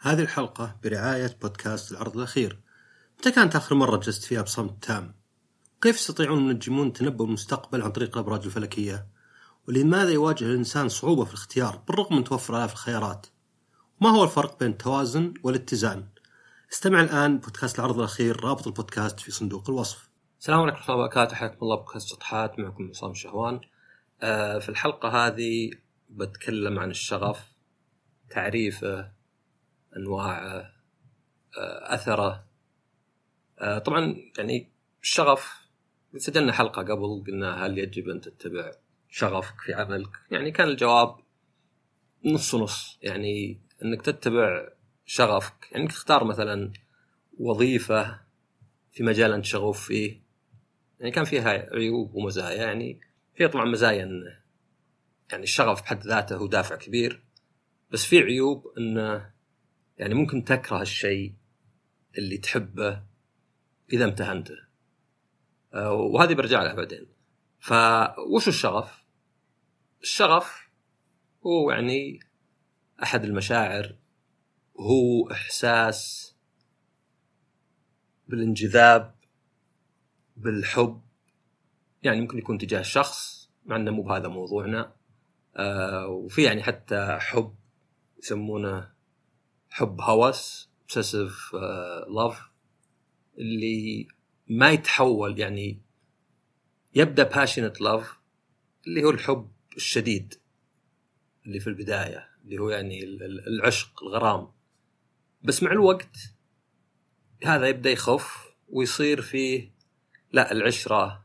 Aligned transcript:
هذه 0.00 0.20
الحلقة 0.20 0.76
برعاية 0.84 1.36
بودكاست 1.42 1.92
العرض 1.92 2.16
الأخير 2.16 2.60
متى 3.18 3.30
كانت 3.30 3.56
آخر 3.56 3.74
مرة 3.74 3.96
جلست 3.96 4.24
فيها 4.24 4.42
بصمت 4.42 4.84
تام؟ 4.84 5.14
كيف 5.82 5.96
يستطيعون 5.96 6.38
المنجمون 6.38 6.92
تنبؤ 6.92 7.24
المستقبل 7.24 7.82
عن 7.82 7.90
طريق 7.90 8.18
الأبراج 8.18 8.44
الفلكية؟ 8.44 9.06
ولماذا 9.68 10.10
يواجه 10.10 10.44
الإنسان 10.44 10.88
صعوبة 10.88 11.24
في 11.24 11.30
الاختيار 11.30 11.76
بالرغم 11.88 12.16
من 12.16 12.24
توفر 12.24 12.58
آلاف 12.58 12.72
الخيارات؟ 12.72 13.26
ما 14.00 14.10
هو 14.10 14.24
الفرق 14.24 14.58
بين 14.58 14.70
التوازن 14.70 15.34
والاتزان؟ 15.42 16.08
استمع 16.72 17.00
الآن 17.00 17.38
بودكاست 17.38 17.78
العرض 17.78 17.98
الأخير 17.98 18.44
رابط 18.44 18.66
البودكاست 18.66 19.20
في 19.20 19.30
صندوق 19.30 19.70
الوصف 19.70 20.08
السلام 20.40 20.60
عليكم 20.60 20.76
ورحمة 20.76 20.94
الله 20.94 21.04
وبركاته 21.04 21.36
حياكم 21.36 21.56
الله 21.62 21.76
بودكاست 21.76 22.08
شطحات 22.08 22.58
معكم 22.58 22.88
عصام 22.88 23.14
شهوان 23.14 23.60
آه 24.22 24.58
في 24.58 24.68
الحلقة 24.68 25.08
هذه 25.08 25.70
بتكلم 26.10 26.78
عن 26.78 26.90
الشغف 26.90 27.52
تعريفه 28.30 29.17
انواعه 29.98 30.72
آه 31.58 31.94
أثره. 31.94 32.46
آه 33.58 33.78
طبعا 33.78 34.16
يعني 34.38 34.72
الشغف 35.02 35.68
سجلنا 36.16 36.52
حلقة 36.52 36.82
قبل 36.82 37.24
قلنا 37.26 37.66
هل 37.66 37.78
يجب 37.78 38.08
أن 38.08 38.20
تتبع 38.20 38.72
شغفك 39.08 39.60
في 39.60 39.74
عملك؟ 39.74 40.10
يعني 40.30 40.50
كان 40.50 40.68
الجواب 40.68 41.16
نص 42.24 42.54
نص. 42.54 42.98
يعني 43.02 43.60
أنك 43.84 44.02
تتبع 44.02 44.68
شغفك. 45.06 45.68
يعني 45.72 45.88
تختار 45.88 46.24
مثلا 46.24 46.72
وظيفة 47.38 48.20
في 48.92 49.02
مجال 49.02 49.32
أنت 49.32 49.44
شغوف 49.44 49.86
فيه. 49.86 50.22
يعني 51.00 51.10
كان 51.12 51.24
فيها 51.24 51.74
عيوب 51.74 52.14
ومزايا. 52.14 52.62
يعني 52.62 53.00
فيها 53.34 53.48
طبعا 53.48 53.64
مزايا 53.64 54.04
أنه 54.04 54.38
يعني 55.30 55.42
الشغف 55.42 55.82
بحد 55.82 56.02
ذاته 56.02 56.36
هو 56.36 56.46
دافع 56.46 56.76
كبير. 56.76 57.24
بس 57.90 58.04
في 58.04 58.18
عيوب 58.18 58.72
أنه 58.78 59.30
يعني 59.98 60.14
ممكن 60.14 60.44
تكره 60.44 60.82
الشيء 60.82 61.34
اللي 62.18 62.38
تحبه 62.38 63.02
إذا 63.92 64.04
امتهنته. 64.04 64.54
آه، 65.74 65.92
وهذه 65.92 66.34
برجع 66.34 66.62
لها 66.62 66.74
بعدين. 66.74 67.06
فوش 67.58 68.48
الشغف؟ 68.48 69.04
الشغف 70.02 70.68
هو 71.46 71.70
يعني 71.70 72.20
أحد 73.02 73.24
المشاعر 73.24 73.96
هو 74.80 75.30
إحساس 75.30 76.34
بالانجذاب 78.28 79.14
بالحب. 80.36 81.02
يعني 82.02 82.20
ممكن 82.20 82.38
يكون 82.38 82.58
تجاه 82.58 82.82
شخص 82.82 83.50
مع 83.66 83.76
إنه 83.76 83.90
مو 83.90 84.02
بهذا 84.02 84.28
موضوعنا. 84.28 84.92
آه 85.56 86.06
وفي 86.06 86.42
يعني 86.42 86.62
حتى 86.62 87.18
حب 87.20 87.54
يسمونه 88.18 88.97
حب 89.70 90.00
هوس 90.00 90.68
obsessive 90.88 91.54
love 92.08 92.50
اللي 93.38 94.08
ما 94.48 94.70
يتحول 94.70 95.38
يعني 95.38 95.80
يبدأ 96.94 97.22
passionate 97.22 97.80
love 97.80 98.18
اللي 98.86 99.04
هو 99.04 99.10
الحب 99.10 99.50
الشديد 99.76 100.34
اللي 101.46 101.60
في 101.60 101.66
البداية 101.66 102.28
اللي 102.44 102.58
هو 102.58 102.70
يعني 102.70 103.04
العشق 103.46 104.02
الغرام. 104.02 104.48
بس 105.42 105.62
مع 105.62 105.72
الوقت 105.72 106.16
هذا 107.44 107.68
يبدأ 107.68 107.90
يخف 107.90 108.54
ويصير 108.68 109.22
فيه 109.22 109.70
لا 110.32 110.52
العشرة 110.52 111.24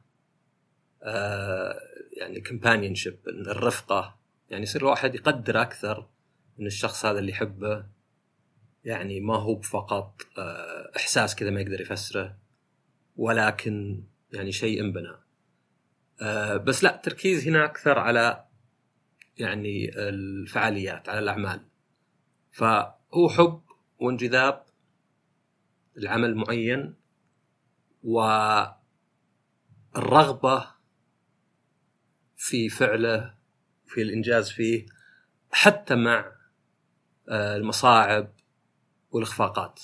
آه 1.03 1.79
يعني 2.17 2.41
كومبانيونشيب 2.41 3.19
الرفقة. 3.27 4.19
يعني 4.49 4.63
يصير 4.63 4.81
الواحد 4.81 5.15
يقدر 5.15 5.61
أكثر 5.61 6.07
من 6.57 6.65
الشخص 6.65 7.05
هذا 7.05 7.19
اللي 7.19 7.31
يحبه. 7.31 7.85
يعني 8.85 9.19
ما 9.19 9.35
هو 9.35 9.61
فقط 9.61 10.21
آه 10.37 10.91
إحساس 10.97 11.35
كذا 11.35 11.49
ما 11.49 11.61
يقدر 11.61 11.81
يفسره 11.81 12.37
ولكن 13.15 14.03
يعني 14.33 14.51
شيء 14.51 14.81
انبنى. 14.81 15.15
آه 16.21 16.57
بس 16.57 16.83
لا 16.83 16.95
التركيز 16.95 17.47
هنا 17.47 17.65
أكثر 17.65 17.99
على 17.99 18.45
يعني 19.37 19.99
الفعاليات 19.99 21.09
على 21.09 21.19
الأعمال. 21.19 21.61
فهو 22.51 23.29
حب 23.29 23.61
وانجذاب 23.99 24.63
لعمل 25.95 26.35
معين 26.35 26.95
والرغبة 28.03 28.73
في 32.37 32.69
فعله 32.69 33.33
في 33.85 34.01
الإنجاز 34.01 34.51
فيه 34.51 34.85
حتى 35.51 35.95
مع 35.95 36.31
آه، 37.29 37.55
المصاعب 37.55 38.33
والإخفاقات. 39.13 39.81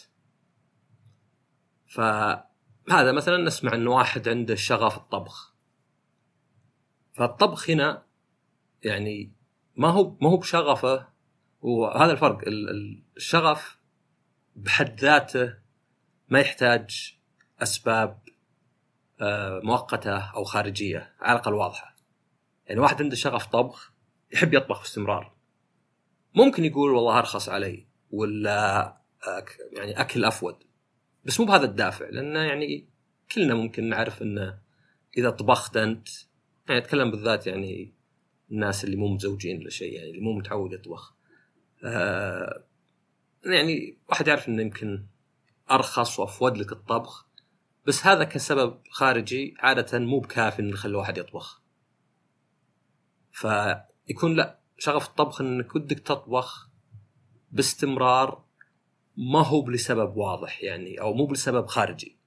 ف 1.86 2.00
هذا 2.92 3.12
مثلا 3.12 3.38
نسمع 3.38 3.74
إن 3.74 3.88
واحد 3.88 4.28
عنده 4.28 4.56
شغف 4.56 4.98
الطبخ. 4.98 5.56
فالطبخ 7.14 7.70
هنا 7.70 8.06
يعني 8.84 9.34
ما 9.76 9.90
هو 9.90 10.18
ما 10.22 10.30
هو 10.30 10.38
بشغفه 10.38 11.08
وهذا 11.62 12.12
الفرق. 12.12 12.42
الشغف 13.18 13.80
بحد 14.56 15.00
ذاته 15.00 15.58
ما 16.30 16.40
يحتاج 16.40 17.18
أسباب 17.60 18.20
آه، 19.22 19.62
مؤقتة 19.64 20.18
أو 20.18 20.44
خارجية 20.44 21.16
على 21.20 21.40
الأقل 21.40 21.54
واضحة. 21.54 21.96
يعني 22.66 22.80
واحد 22.80 23.02
عنده 23.02 23.16
شغف 23.16 23.46
طبخ 23.46 23.94
يحب 24.34 24.54
يطبخ 24.54 24.80
باستمرار. 24.80 25.34
ممكن 26.36 26.66
يقول 26.66 26.92
والله 26.92 27.18
أرخص 27.18 27.50
علي 27.50 27.88
ولا 28.12 28.99
يعني 29.72 30.02
أكل 30.02 30.26
افود 30.26 30.56
بس 31.26 31.40
مو 31.40 31.46
بهذا 31.46 31.66
الدافع 31.66 32.10
لأنه 32.10 32.40
يعني 32.40 32.88
كلنا 33.32 33.54
ممكن 33.54 33.90
نعرف 33.90 34.22
انه 34.22 34.60
إذا 35.18 35.30
طبخت 35.30 35.78
أنت 35.78 36.08
يعني 36.70 36.82
أتكلم 36.82 37.12
بالذات 37.12 37.48
يعني 37.48 37.94
الناس 38.52 38.84
اللي 38.84 38.96
مو 38.96 39.08
متزوجين 39.08 39.60
ولا 39.60 39.70
شيء 39.70 39.94
يعني 39.94 40.10
اللي 40.10 40.22
مو 40.22 40.34
متعود 40.34 40.74
يطبخ. 40.74 41.16
آه 41.84 42.64
يعني 43.46 43.98
واحد 44.10 44.28
يعرف 44.28 44.50
إنه 44.50 44.62
يمكن 44.62 45.06
أرخص 45.72 46.20
وافود 46.20 46.58
لك 46.58 46.72
الطبخ 46.72 47.28
بس 47.88 48.08
هذا 48.08 48.24
كسبب 48.24 48.82
خارجي 48.92 49.56
عادة 49.60 50.00
مو 50.00 50.20
بكافي 50.20 50.62
انه 50.62 50.70
يخلي 50.70 50.92
الواحد 50.92 51.18
يطبخ. 51.18 51.62
فيكون 53.32 54.36
لا 54.36 54.60
شغف 54.78 55.08
الطبخ 55.08 55.42
إنك 55.42 55.76
ودك 55.76 56.00
تطبخ 56.00 56.70
باستمرار 57.52 58.49
ما 59.20 59.42
هو 59.42 59.70
لسبب 59.70 60.18
واضح 60.18 60.64
يعني 60.64 61.02
أو 61.02 61.14
مو 61.14 61.34
لسبب 61.34 61.68
خارجي. 61.68 62.18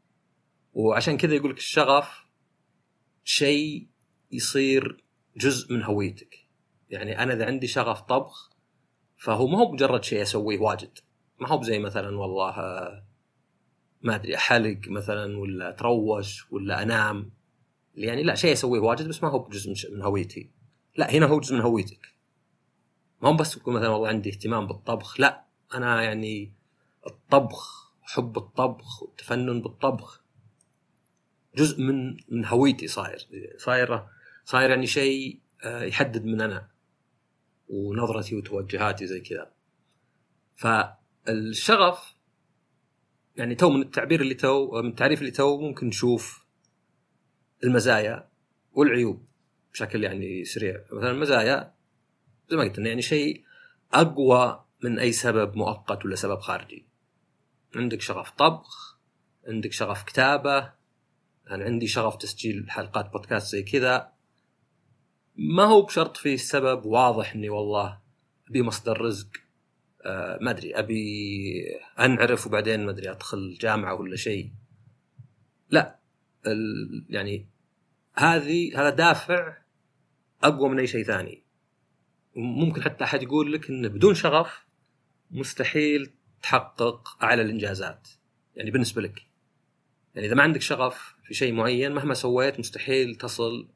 وعشان 0.72 1.16
كذا 1.16 1.34
يقول 1.34 1.50
لك 1.50 1.58
الشغف 1.58 2.26
شيء 3.24 3.88
يصير 4.32 5.04
جزء 5.36 5.72
من 5.72 5.82
هويتك. 5.82 6.38
يعني 6.90 7.22
أنا 7.22 7.34
إذا 7.34 7.46
عندي 7.46 7.66
شغف 7.66 8.00
طبخ 8.00 8.50
فهو 9.16 9.46
ما 9.46 9.58
هو 9.58 9.72
مجرد 9.72 10.04
شيء 10.04 10.22
أسويه 10.22 10.58
واجد. 10.58 10.98
ما 11.40 11.48
هو 11.48 11.62
زي 11.62 11.78
مثلا 11.78 12.18
والله 12.18 12.54
ما 14.02 14.14
أدري 14.14 14.36
أحلق 14.36 14.80
مثلا 14.88 15.38
ولا 15.38 15.68
أتروش 15.68 16.52
ولا 16.52 16.82
أنام. 16.82 17.32
يعني 17.94 18.22
لا 18.22 18.34
شيء 18.34 18.52
أسويه 18.52 18.80
واجد 18.80 19.08
بس 19.08 19.22
ما 19.22 19.28
هو 19.28 19.48
جزء 19.48 19.90
من 19.94 20.02
هويتي. 20.02 20.50
لا 20.96 21.10
هنا 21.10 21.26
هو 21.26 21.40
جزء 21.40 21.54
من 21.54 21.60
هويتك. 21.60 22.14
ما 23.22 23.28
هو 23.28 23.36
بس 23.36 23.58
مثلا 23.58 23.88
والله 23.88 24.08
عندي 24.08 24.30
اهتمام 24.30 24.66
بالطبخ. 24.66 25.20
لا 25.20 25.44
أنا 25.74 26.02
يعني 26.02 26.61
الطبخ 27.06 27.92
حب 28.02 28.38
الطبخ 28.38 29.02
والتفنن 29.02 29.62
بالطبخ. 29.62 30.22
جزء 31.56 31.80
من 31.82 32.16
من 32.28 32.44
هويتي 32.44 32.86
صاير. 32.88 33.28
صاير 33.56 34.06
صاير 34.44 34.70
يعني 34.70 34.86
شيء 34.86 35.40
آه، 35.64 35.82
يحدد 35.82 36.24
من 36.24 36.40
أنا 36.40 36.68
ونظرتي 37.68 38.36
وتوجهاتي 38.36 39.06
زي 39.06 39.20
كذا. 39.20 39.52
فالشغف 40.54 42.14
يعني 43.36 43.54
تو 43.54 43.70
من 43.70 43.82
التعبير 43.82 44.20
اللي 44.20 44.34
تو 44.34 44.82
من 44.82 44.88
التعريف 44.88 45.20
اللي 45.20 45.30
تو 45.30 45.60
ممكن 45.60 45.86
نشوف 45.86 46.46
المزايا 47.64 48.28
والعيوب 48.72 49.26
بشكل 49.72 50.04
يعني 50.04 50.44
سريع. 50.44 50.84
مثلا 50.92 51.10
المزايا 51.10 51.74
زي 52.50 52.56
ما 52.56 52.62
قلت 52.62 52.78
يعني 52.78 53.02
شيء 53.02 53.44
أقوى 53.92 54.64
من 54.84 54.98
أي 54.98 55.12
سبب 55.12 55.56
مؤقت 55.56 56.04
ولا 56.04 56.16
سبب 56.16 56.40
خارجي. 56.40 56.91
عندك 57.76 58.00
شغف 58.00 58.30
طبخ 58.30 58.98
عندك 59.48 59.72
شغف 59.72 60.02
كتابة 60.02 60.72
أنا 61.50 61.64
عندي 61.64 61.86
شغف 61.86 62.16
تسجيل 62.16 62.70
حلقات 62.70 63.12
بودكاست 63.12 63.52
زي 63.52 63.62
كذا. 63.62 64.12
ما 65.36 65.64
هو 65.64 65.82
بشرط 65.82 66.16
في 66.16 66.36
سبب 66.36 66.86
واضح 66.86 67.34
إني 67.34 67.48
والله 67.48 68.00
أبي 68.48 68.62
مصدر 68.62 69.00
رزق؟ 69.00 69.28
آه 70.04 70.38
ما 70.40 70.50
أدري 70.50 70.78
أبي 70.78 71.64
أنعرف 72.00 72.46
وبعدين 72.46 72.84
ما 72.84 72.90
أدري 72.90 73.10
أدخل 73.10 73.58
جامعة 73.60 73.94
ولا 73.94 74.16
شيء. 74.16 74.50
لا 75.70 75.98
يعني 77.08 77.48
هذه 78.14 78.80
هذا 78.80 78.90
دافع 78.90 79.56
أقوى 80.42 80.68
من 80.68 80.78
أي 80.78 80.86
شيء 80.86 81.04
ثاني. 81.04 81.42
ممكن 82.36 82.82
حتى 82.82 83.04
أحد 83.04 83.22
يقول 83.22 83.52
لك 83.52 83.70
انه 83.70 83.88
بدون 83.88 84.14
شغف 84.14 84.66
مستحيل 85.30 86.12
تحقق 86.42 87.22
أعلى 87.22 87.42
الإنجازات. 87.42 88.08
يعني 88.56 88.70
بالنسبة 88.70 89.02
لك. 89.02 89.26
يعني 90.14 90.26
إذا 90.26 90.34
ما 90.34 90.42
عندك 90.42 90.60
شغف 90.60 91.14
في 91.24 91.34
شيء 91.34 91.52
معين 91.52 91.92
مهما 91.92 92.14
سويت 92.14 92.58
مستحيل 92.58 93.14
تصل 93.14 93.68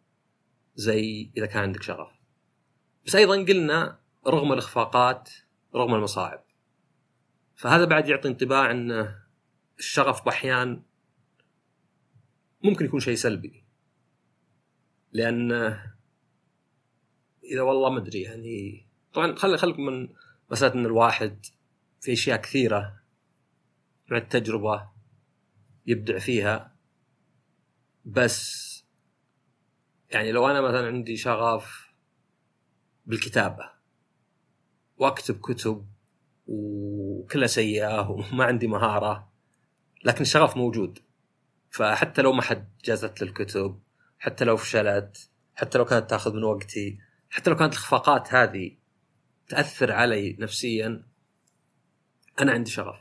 زي 0.74 1.30
إذا 1.36 1.46
كان 1.46 1.62
عندك 1.62 1.82
شغف. 1.82 2.10
بس 3.06 3.16
أيضا 3.16 3.44
قلنا 3.44 3.98
رغم 4.26 4.52
الإخفاقات 4.52 5.30
رغم 5.74 5.94
المصاعب. 5.94 6.44
فهذا 7.54 7.84
بعد 7.84 8.08
يعطي 8.08 8.28
انطباع 8.28 8.70
إن 8.70 9.14
الشغف 9.78 10.24
بأحيان 10.24 10.82
ممكن 12.62 12.84
يكون 12.84 13.00
شيء 13.00 13.14
سلبي. 13.14 13.64
لأن 15.12 15.52
إذا 17.44 17.62
والله 17.62 17.90
ما 17.90 17.98
أدري 17.98 18.20
يعني 18.20 18.86
طبعا 19.12 19.34
خلي 19.34 19.58
خليكم 19.58 19.86
من 19.86 20.08
مسألة 20.50 20.74
إن 20.74 20.86
الواحد 20.86 21.46
في 22.06 22.12
أشياء 22.12 22.40
كثيرة 22.40 23.00
مع 24.10 24.16
التجربه 24.16 24.88
يبدع 25.86 26.18
فيها 26.18 26.76
بس 28.04 28.66
يعني 30.10 30.32
لو 30.32 30.48
أنا 30.48 30.60
مثلا 30.60 30.86
عندي 30.86 31.16
شغف 31.16 31.94
بالكتابة 33.06 33.70
وأكتب 34.96 35.40
كتب 35.40 35.86
وكلها 36.46 37.46
سيئة 37.46 38.10
وما 38.10 38.44
عندي 38.44 38.66
مهارة 38.66 39.32
لكن 40.04 40.20
الشغف 40.20 40.56
موجود. 40.56 40.98
فحتى 41.70 42.22
لو 42.22 42.32
ما 42.32 42.42
حد 42.42 42.68
جازت 42.84 43.22
للكتب 43.22 43.80
حتى 44.18 44.44
لو 44.44 44.56
فشلت 44.56 45.30
حتى 45.54 45.78
لو 45.78 45.84
كانت 45.84 46.10
تأخذ 46.10 46.34
من 46.34 46.44
وقتي 46.44 46.98
حتى 47.30 47.50
لو 47.50 47.56
كانت 47.56 47.72
الاخفاقات 47.72 48.34
هذه 48.34 48.76
تأثر 49.48 49.92
علي 49.92 50.36
نفسيا 50.40 51.15
أنا 52.40 52.52
عندي 52.52 52.70
شغف. 52.70 52.96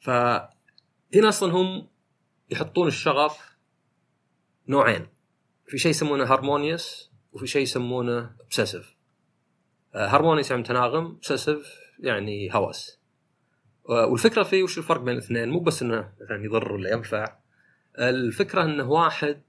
فهنا 0.00 1.28
أصلا 1.28 1.52
هم 1.52 1.88
يحطون 2.50 2.88
الشغف 2.88 3.56
نوعين. 4.68 5.06
في 5.66 5.78
شيء 5.78 5.90
يسمونه 5.90 6.24
harmonious 6.24 7.10
وفي 7.32 7.46
شيء 7.46 7.62
يسمونه 7.62 8.36
obsessive. 8.36 8.84
harmonious 9.94 10.50
يعني 10.50 10.62
متناغم 10.62 11.18
obsessive 11.22 11.66
يعني 11.98 12.54
هوس. 12.54 13.00
والفكرة 13.84 14.42
فيه 14.42 14.62
وش 14.62 14.78
الفرق 14.78 15.00
بين 15.00 15.14
الاثنين؟ 15.14 15.48
مو 15.48 15.60
بس 15.60 15.82
إنه 15.82 16.12
مثلا 16.20 16.44
يضر 16.44 16.72
ولا 16.72 16.90
ينفع. 16.90 17.38
الفكرة 17.98 18.64
انه 18.64 18.90
واحد 18.90 19.42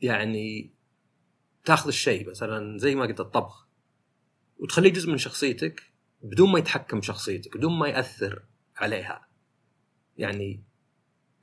يعني 0.00 0.74
تاخذ 1.64 1.88
الشيء 1.88 2.30
مثلا 2.30 2.78
زي 2.78 2.94
ما 2.94 3.06
قلت 3.06 3.20
الطبخ. 3.20 3.68
وتخليه 4.58 4.92
جزء 4.92 5.10
من 5.10 5.18
شخصيتك 5.18 5.93
بدون 6.24 6.52
ما 6.52 6.58
يتحكم 6.58 7.00
بشخصيتك 7.00 7.56
بدون 7.56 7.78
ما 7.78 7.88
يأثر 7.88 8.42
عليها. 8.76 9.28
يعني 10.18 10.64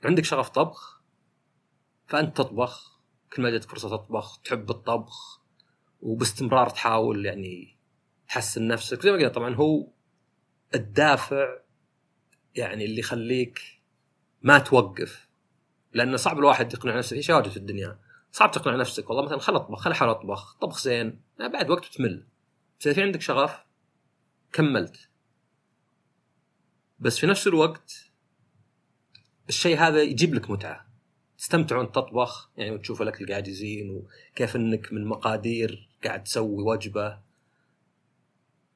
عندك 0.04 0.24
شغف 0.24 0.48
طبخ 0.48 1.02
فأنت 2.06 2.36
تطبخ 2.36 3.00
كل 3.32 3.42
ما 3.42 3.50
جاتك 3.50 3.70
فرصة 3.70 3.88
تطبخ 3.88 4.38
تحب 4.38 4.70
الطبخ 4.70 5.40
وباستمرار 6.00 6.68
تحاول 6.68 7.26
يعني 7.26 7.78
تحسن 8.28 8.68
نفسك. 8.68 9.02
زي 9.02 9.12
ما 9.12 9.18
قلت 9.18 9.34
طبعا 9.34 9.54
هو 9.54 9.88
الدافع 10.74 11.58
يعني 12.54 12.84
اللي 12.84 12.98
يخليك 12.98 13.60
ما 14.42 14.58
توقف. 14.58 15.28
لأنه 15.92 16.16
صعب 16.16 16.38
الواحد 16.38 16.72
يقنع 16.72 16.98
نفسه 16.98 17.16
في 17.16 17.22
شواجه 17.22 17.48
في 17.48 17.56
الدنيا. 17.56 17.98
صعب 18.32 18.50
تقنع 18.50 18.76
نفسك 18.76 19.10
والله 19.10 19.24
مثلا 19.24 19.38
خل 19.38 19.56
أطبخ 19.56 19.80
خل 19.80 19.90
أحاول 19.90 20.10
أطبخ 20.10 20.54
طبخ 20.54 20.80
زين 20.80 21.20
بعد 21.38 21.70
وقت 21.70 21.84
تمل. 21.84 22.26
بس 22.80 22.86
إذا 22.86 22.94
في 22.94 23.02
عندك 23.02 23.20
شغف 23.20 23.71
كملت. 24.52 25.08
بس 27.00 27.18
في 27.18 27.26
نفس 27.26 27.46
الوقت 27.46 28.10
الشيء 29.48 29.78
هذا 29.78 30.02
يجيب 30.02 30.34
لك 30.34 30.50
متعة. 30.50 30.86
تستمتع 31.38 31.76
وانت 31.76 31.94
تطبخ 31.94 32.50
يعني 32.56 32.70
وتشوف 32.70 33.02
الأكل 33.02 33.26
قاعد 33.26 33.48
يزين 33.48 33.90
وكيف 33.90 34.56
إنك 34.56 34.92
من 34.92 35.04
مقادير 35.04 35.88
قاعد 36.04 36.24
تسوي 36.24 36.62
وجبة. 36.62 37.18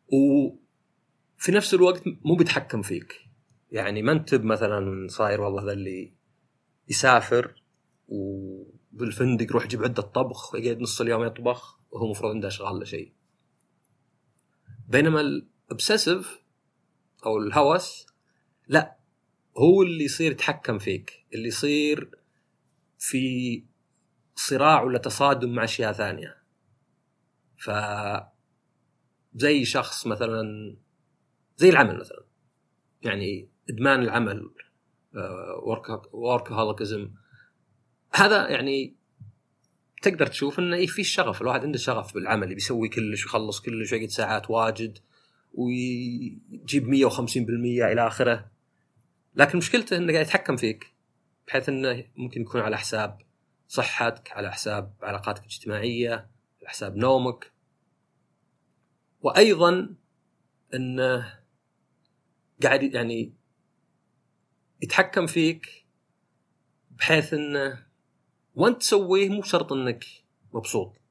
وفي 0.08 1.52
نفس 1.52 1.74
الوقت 1.74 2.02
مو 2.06 2.34
بيتحكم 2.34 2.82
فيك. 2.82 3.26
يعني 3.72 4.02
ما 4.02 4.12
أنت 4.12 4.34
مثلا 4.34 5.08
صاير 5.08 5.40
والله 5.40 5.64
ذا 5.64 5.72
اللي 5.72 6.12
يسافر 6.88 7.62
وبالفندق 8.08 9.44
يروح 9.44 9.64
يجيب 9.64 9.84
عدة 9.84 10.02
طبخ 10.02 10.54
ويقعد 10.54 10.80
نص 10.80 11.00
اليوم 11.00 11.24
يطبخ 11.24 11.80
وهو 11.90 12.04
المفروض 12.04 12.32
عنده 12.34 12.48
اشغال 12.48 12.74
ولا 12.74 12.84
شيء. 12.84 13.12
بينما 14.88 15.42
الابسيسيف 15.68 16.40
أو 17.26 17.38
الهوس 17.38 18.06
لا 18.68 18.96
هو 19.58 19.82
اللي 19.82 20.04
يصير 20.04 20.32
يتحكم 20.32 20.78
فيك 20.78 21.26
اللي 21.34 21.48
يصير 21.48 22.10
في 22.98 23.64
صراع 24.34 24.82
ولا 24.82 24.98
تصادم 24.98 25.54
مع 25.54 25.64
أشياء 25.64 25.92
ثانية. 25.92 26.42
ف 27.56 27.70
زي 29.34 29.64
شخص 29.64 30.06
مثلا 30.06 30.76
زي 31.56 31.68
العمل 31.68 31.98
مثلا 31.98 32.24
يعني 33.02 33.48
إدمان 33.70 34.02
العمل 34.02 34.50
وركهوليكزم 36.12 37.10
هذا 38.14 38.48
يعني 38.48 38.96
تقدر 40.02 40.26
تشوف 40.26 40.58
إنه 40.58 40.86
في 40.86 41.04
شغف 41.04 41.42
الواحد 41.42 41.60
عنده 41.60 41.78
شغف 41.78 42.14
بالعمل 42.14 42.54
بيسوي 42.54 42.88
كلش 42.88 43.24
ويخلص 43.24 43.60
كلش 43.60 43.92
ويقعد 43.92 44.08
ساعات 44.08 44.50
واجد. 44.50 44.98
ويجيب 45.56 46.86
150% 46.86 47.38
إلى 47.38 48.06
آخره. 48.06 48.50
لكن 49.34 49.58
مشكلته 49.58 49.96
إنه 49.96 50.12
قاعد 50.12 50.26
يتحكم 50.26 50.56
فيك 50.56 50.94
بحيث 51.46 51.68
إنه 51.68 52.04
ممكن 52.16 52.40
يكون 52.40 52.60
على 52.60 52.78
حساب 52.78 53.18
صحتك 53.68 54.32
على 54.32 54.52
حساب 54.52 54.94
علاقاتك 55.02 55.40
الاجتماعية 55.40 56.12
على 56.60 56.68
حساب 56.68 56.96
نومك. 56.96 57.52
وأيضا 59.20 59.94
إنه 60.74 61.40
قاعد 62.62 62.82
يعني 62.82 63.34
يتحكم 64.82 65.26
فيك 65.26 65.86
بحيث 66.90 67.34
إنه 67.34 67.86
وانت 68.54 68.80
تسويه 68.80 69.28
مو 69.28 69.42
شرط 69.42 69.72
إنك 69.72 70.04
مبسوط. 70.52 71.05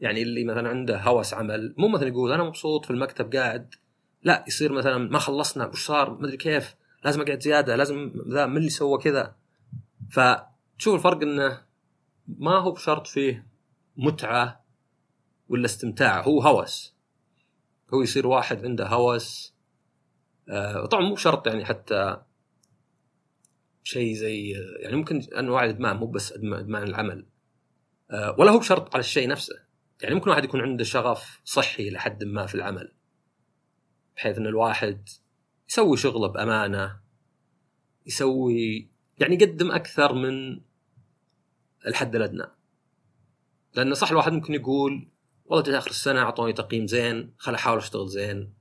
يعني 0.00 0.22
اللي 0.22 0.44
مثلا 0.44 0.68
عنده 0.68 1.00
هوس 1.00 1.34
عمل 1.34 1.74
مو 1.78 1.88
مثلا 1.88 2.08
يقول 2.08 2.32
أنا 2.32 2.44
مبسوط 2.44 2.84
في 2.84 2.90
المكتب 2.90 3.36
قاعد. 3.36 3.74
لا 4.22 4.44
يصير 4.48 4.72
مثلا 4.72 4.98
ما 4.98 5.18
خلصنا 5.18 5.66
وش 5.66 5.86
صار؟ 5.86 6.10
ما 6.10 6.26
أدري 6.26 6.36
كيف. 6.36 6.76
لازم 7.04 7.20
أقعد 7.20 7.40
زيادة 7.40 7.76
لازم 7.76 8.12
ذا 8.28 8.46
من 8.46 8.56
اللي 8.56 8.70
سوى 8.70 8.98
كذا؟ 8.98 9.36
فتشوف 10.10 10.94
الفرق 10.94 11.22
إنه 11.22 11.62
ما 12.28 12.58
هو 12.58 12.70
بشرط 12.70 13.06
فيه 13.06 13.46
متعة 13.96 14.64
ولا 15.48 15.64
استمتاع 15.64 16.22
هو 16.22 16.40
هوس. 16.40 16.94
هو 17.94 18.02
يصير 18.02 18.26
واحد 18.26 18.64
عنده 18.64 18.86
هوس. 18.86 19.54
آه 20.48 20.86
طبعا 20.86 21.04
مو 21.04 21.16
شرط 21.16 21.46
يعني 21.46 21.64
حتى 21.64 22.16
شيء 23.82 24.14
زي 24.14 24.50
يعني 24.80 24.96
ممكن 24.96 25.20
أنواع 25.38 25.64
الإدمان 25.64 25.96
مو 25.96 26.06
بس 26.06 26.32
إدمان 26.32 26.82
العمل. 26.82 27.26
آه 28.10 28.36
ولا 28.38 28.50
هو 28.50 28.58
بشرط 28.58 28.94
على 28.94 29.00
الشيء 29.00 29.28
نفسه. 29.28 29.69
يعني 30.02 30.14
ممكن 30.14 30.30
واحد 30.30 30.44
يكون 30.44 30.60
عنده 30.60 30.84
شغف 30.84 31.40
صحي 31.44 31.90
لحد 31.90 32.24
ما 32.24 32.46
في 32.46 32.54
العمل 32.54 32.92
بحيث 34.16 34.38
إن 34.38 34.46
الواحد 34.46 35.08
يسوي 35.68 35.96
شغله 35.96 36.28
بأمانة 36.28 37.00
يسوي 38.06 38.90
يعني 39.18 39.34
يقدم 39.34 39.72
أكثر 39.72 40.12
من 40.14 40.60
الحد 41.86 42.16
الأدنى. 42.16 42.46
لأنه 43.74 43.94
صح 43.94 44.10
الواحد 44.10 44.32
ممكن 44.32 44.54
يقول 44.54 45.08
والله 45.44 45.64
جيت 45.64 45.74
آخر 45.74 45.90
السنة 45.90 46.20
أعطوني 46.20 46.52
تقييم 46.52 46.86
زين 46.86 47.34
خل 47.38 47.54
أحاول 47.54 47.78
أشتغل 47.78 48.08
زين. 48.08 48.54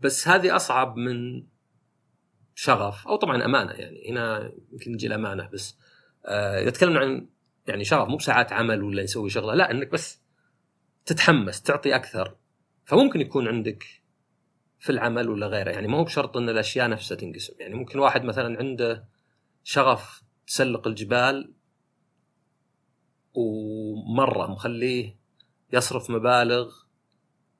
بس 0.00 0.28
هذه 0.28 0.56
أصعب 0.56 0.96
من 0.96 1.46
شغف 2.54 3.08
أو 3.08 3.16
طبعا 3.16 3.44
أمانة 3.44 3.72
يعني 3.72 4.10
هنا 4.10 4.52
يمكن 4.72 4.92
نجي 4.92 5.06
الامانه 5.06 5.48
بس 5.52 5.78
آه 6.26 6.62
اذا 6.62 6.70
تكلمنا 6.70 7.00
عن 7.00 7.28
يعني 7.66 7.84
شغف 7.84 8.08
مو 8.08 8.16
بساعات 8.16 8.52
عمل 8.52 8.82
ولا 8.82 9.02
نسوي 9.02 9.30
شغلة 9.30 9.54
لا 9.54 9.70
إنك 9.70 9.88
بس 9.88 10.20
تتحمس 11.06 11.62
تعطي 11.62 11.94
أكثر. 11.94 12.36
فممكن 12.84 13.20
يكون 13.20 13.48
عندك 13.48 13.84
في 14.78 14.90
العمل 14.92 15.28
ولا 15.28 15.46
غيره. 15.46 15.70
يعني 15.70 15.88
ما 15.88 15.98
هو 15.98 16.04
بشرط 16.04 16.36
إن 16.36 16.48
الأشياء 16.48 16.88
نفسها 16.88 17.16
تنقسم. 17.16 17.54
يعني 17.58 17.74
ممكن 17.74 17.98
واحد 17.98 18.24
مثلا 18.24 18.58
عنده 18.58 19.08
شغف 19.64 20.22
تسلق 20.46 20.86
الجبال 20.86 21.54
ومرة 23.34 24.46
مخليه 24.46 25.16
يصرف 25.72 26.10
مبالغ 26.10 26.74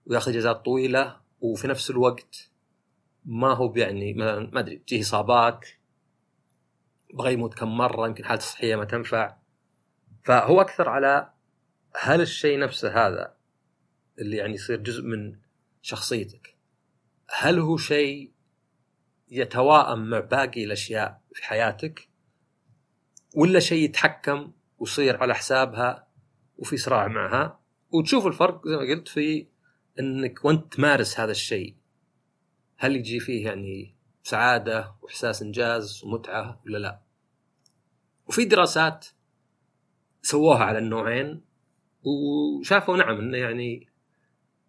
وياخذ 0.07 0.31
اجازات 0.31 0.65
طويلة 0.65 1.21
وفي 1.41 1.69
نفس 1.69 1.91
الوقت 1.91 2.51
ما 3.25 3.55
هو 3.55 3.75
يعني 3.77 4.13
ما 4.13 4.61
أدري 4.61 4.77
تجيه 4.77 5.01
إصابات 5.01 5.69
بغى 7.15 7.33
يموت 7.33 7.55
كم 7.55 7.77
مرة 7.77 8.07
يمكن 8.07 8.25
حالته 8.25 8.43
الصحيه 8.43 8.77
ما 8.77 8.85
تنفع. 8.85 9.37
فهو 10.25 10.61
أكثر 10.61 10.89
على 10.89 11.31
هل 12.01 12.21
الشيء 12.21 12.59
نفسه 12.59 13.07
هذا 13.07 13.35
اللي 14.19 14.37
يعني 14.37 14.55
يصير 14.55 14.81
جزء 14.81 15.03
من 15.03 15.37
شخصيتك 15.83 16.57
هل 17.29 17.59
هو 17.59 17.77
شيء 17.77 18.33
يتواءم 19.29 20.11
مع 20.11 20.21
باقي 20.21 20.65
الأشياء 20.65 21.21
في 21.33 21.45
حياتك 21.45 22.09
ولا 23.35 23.61
شيء 23.61 23.85
يتحكم 23.85 24.53
ويصير 24.79 25.17
على 25.17 25.35
حسابها 25.35 26.09
وفي 26.59 26.77
صراع 26.77 27.09
معها 27.09 27.61
وتشوف 27.91 28.27
الفرق 28.27 28.69
زي 28.69 28.77
ما 28.77 28.83
قلت 28.83 29.09
في 29.09 29.47
إنك 30.01 30.45
وأنت 30.45 30.75
تمارس 30.75 31.21
هذا 31.21 31.31
الشيء 31.31 31.77
هل 32.77 32.97
يجي 32.97 33.21
فيه 33.21 33.47
يعني 33.47 33.95
سعادة 34.23 34.95
وإحساس 35.03 35.43
إنجاز 35.43 36.05
ومتعة 36.05 36.61
ولا 36.67 36.79
لا؟ 36.79 37.01
وفي 38.27 38.45
دراسات 38.45 39.07
سووها 40.25 40.65
على 40.65 40.79
النوعين 40.79 41.41
وشافوا 42.03 42.97
نعم 42.97 43.19
إنه 43.19 43.39
يعني 43.39 43.89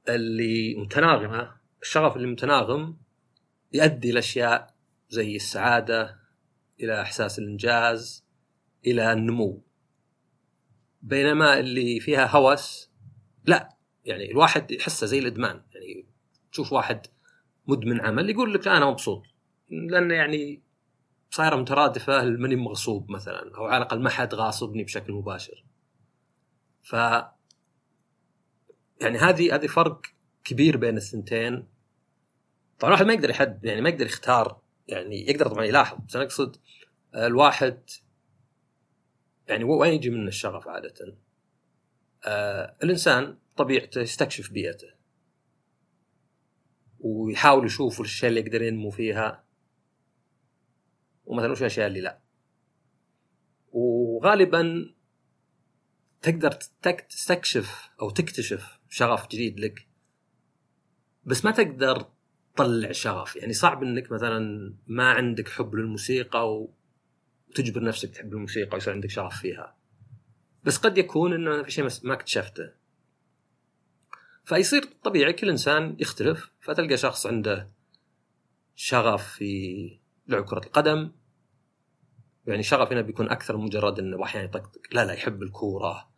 اللي 0.09 0.75
متناغمة 0.75 1.51
الشغف 1.81 2.15
اللي 2.15 2.27
متناغم 2.27 2.97
يؤدي 3.73 4.11
الاشياء 4.11 4.75
زي 5.09 5.35
السعادة 5.35 6.19
إلى 6.79 7.01
إحساس 7.01 7.39
الإنجاز 7.39 8.25
إلى 8.87 9.13
النمو. 9.13 9.63
بينما 11.01 11.59
اللي 11.59 11.99
فيها 11.99 12.27
هوس 12.27 12.91
لا 13.45 13.69
يعني 14.05 14.31
الواحد 14.31 14.71
يحسه 14.71 15.07
زي 15.07 15.19
الإدمان 15.19 15.61
يعني 15.73 16.05
تشوف 16.51 16.73
واحد 16.73 17.07
مدمن 17.67 18.01
عمل 18.01 18.29
يقول 18.29 18.53
لك 18.53 18.67
أنا 18.67 18.89
مبسوط 18.89 19.23
لأنه 19.69 20.13
يعني 20.13 20.64
صايره 21.29 21.55
مترادفة 21.55 22.23
ماني 22.23 22.55
مغصوب 22.55 23.11
مثلا 23.11 23.55
أو 23.57 23.65
على 23.65 23.77
الأقل 23.77 24.01
ما 24.01 24.09
حد 24.09 24.33
غاصبني 24.35 24.83
بشكل 24.83 25.13
مباشر. 25.13 25.65
ف 26.83 26.93
يعني 29.01 29.17
هذه 29.17 29.55
هذه 29.55 29.67
فرق 29.67 30.01
كبير 30.43 30.77
بين 30.77 30.97
الثنتين 30.97 31.67
طبعا 32.79 32.93
الواحد 32.93 33.05
ما 33.05 33.13
يقدر 33.13 33.29
يحد 33.29 33.65
يعني 33.65 33.81
ما 33.81 33.89
يقدر 33.89 34.05
يختار 34.05 34.61
يعني 34.87 35.29
يقدر 35.29 35.47
طبعا 35.47 35.65
يلاحظ 35.65 35.97
بس 36.07 36.15
أنا 36.15 36.25
أقصد 36.25 36.57
الواحد 37.15 37.89
يعني 39.47 39.63
وين 39.63 39.93
يجي 39.93 40.09
منه 40.09 40.27
الشغف 40.27 40.67
عادة؟ 40.67 41.17
آه 42.25 42.75
الإنسان 42.83 43.37
طبيعته 43.57 44.01
يستكشف 44.01 44.51
بيئته 44.51 44.87
ويحاول 46.99 47.65
يشوف 47.65 47.99
الاشياء 47.99 48.29
اللي 48.29 48.41
يقدر 48.41 48.61
ينمو 48.61 48.89
فيها 48.89 49.44
ومثلا 51.25 51.51
وش 51.51 51.61
الاشياء 51.61 51.87
اللي 51.87 52.01
لا. 52.01 52.19
وغالبا 53.71 54.93
تقدر 56.21 56.51
تستكشف 57.09 57.89
أو 58.01 58.09
تكتشف 58.09 58.79
شغف 58.89 59.27
جديد 59.27 59.59
لك 59.59 59.87
بس 61.25 61.45
ما 61.45 61.51
تقدر 61.51 62.05
تطلع 62.55 62.91
شغف 62.91 63.35
يعني 63.35 63.53
صعب 63.53 63.83
إنك 63.83 64.11
مثلا 64.11 64.73
ما 64.87 65.09
عندك 65.09 65.49
حب 65.49 65.75
للموسيقى 65.75 66.67
وتجبر 67.49 67.83
نفسك 67.83 68.09
تحب 68.09 68.33
الموسيقى 68.33 68.69
ويصير 68.73 68.93
عندك 68.93 69.09
شغف 69.09 69.39
فيها. 69.39 69.75
بس 70.63 70.77
قد 70.77 70.97
يكون 70.97 71.33
إنه 71.33 71.63
في 71.63 71.71
شيء 71.71 71.89
ما 72.03 72.13
اكتشفته. 72.13 72.71
فيصير 74.45 74.83
طبيعي 75.03 75.33
كل 75.33 75.49
إنسان 75.49 75.95
يختلف 75.99 76.51
فتلقى 76.61 76.97
شخص 76.97 77.25
عنده 77.25 77.69
شغف 78.75 79.33
في 79.33 79.99
لعب 80.27 80.45
كرة 80.45 80.65
القدم. 80.65 81.11
يعني 82.47 82.63
شغف 82.63 82.91
هنا 82.91 83.01
بيكون 83.01 83.29
أكثر 83.29 83.57
مجرد 83.57 83.99
إنه 83.99 84.23
أحيانا 84.23 84.45
يطقطق. 84.45 84.81
لا 84.91 85.05
لا 85.05 85.13
يحب 85.13 85.43
الكورة 85.43 86.09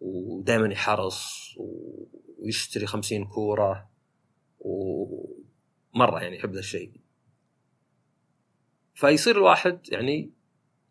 ودائما 0.00 0.72
يحرص 0.72 1.54
ويشتري 2.38 2.86
خمسين 2.86 3.24
كورة 3.24 3.90
ومرة 4.60 6.20
يعني 6.20 6.36
يحب 6.36 6.52
ذا 6.52 6.58
الشيء. 6.58 6.92
فيصير 8.94 9.36
الواحد 9.36 9.80
يعني 9.88 10.32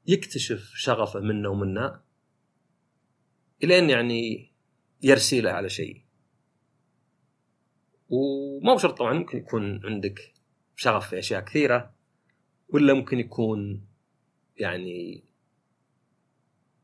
يكتشف 0.08 0.72
شغفه 0.76 1.20
منا 1.20 1.50
ومنا 1.50 2.04
الين 3.64 3.90
يعني 3.90 4.52
يرسي 5.04 5.42
له 5.42 5.52
على 5.52 5.70
شيء. 5.70 6.04
ومو 8.10 8.78
شرط 8.78 8.98
طبعا 8.98 9.14
ممكن 9.14 9.38
يكون 9.38 9.86
عندك 9.86 10.34
شغف 10.76 11.10
في 11.10 11.20
أشياء 11.20 11.42
كثيرة. 11.42 12.01
ولا 12.72 12.94
ممكن 12.94 13.20
يكون 13.20 13.86
يعني 14.58 15.24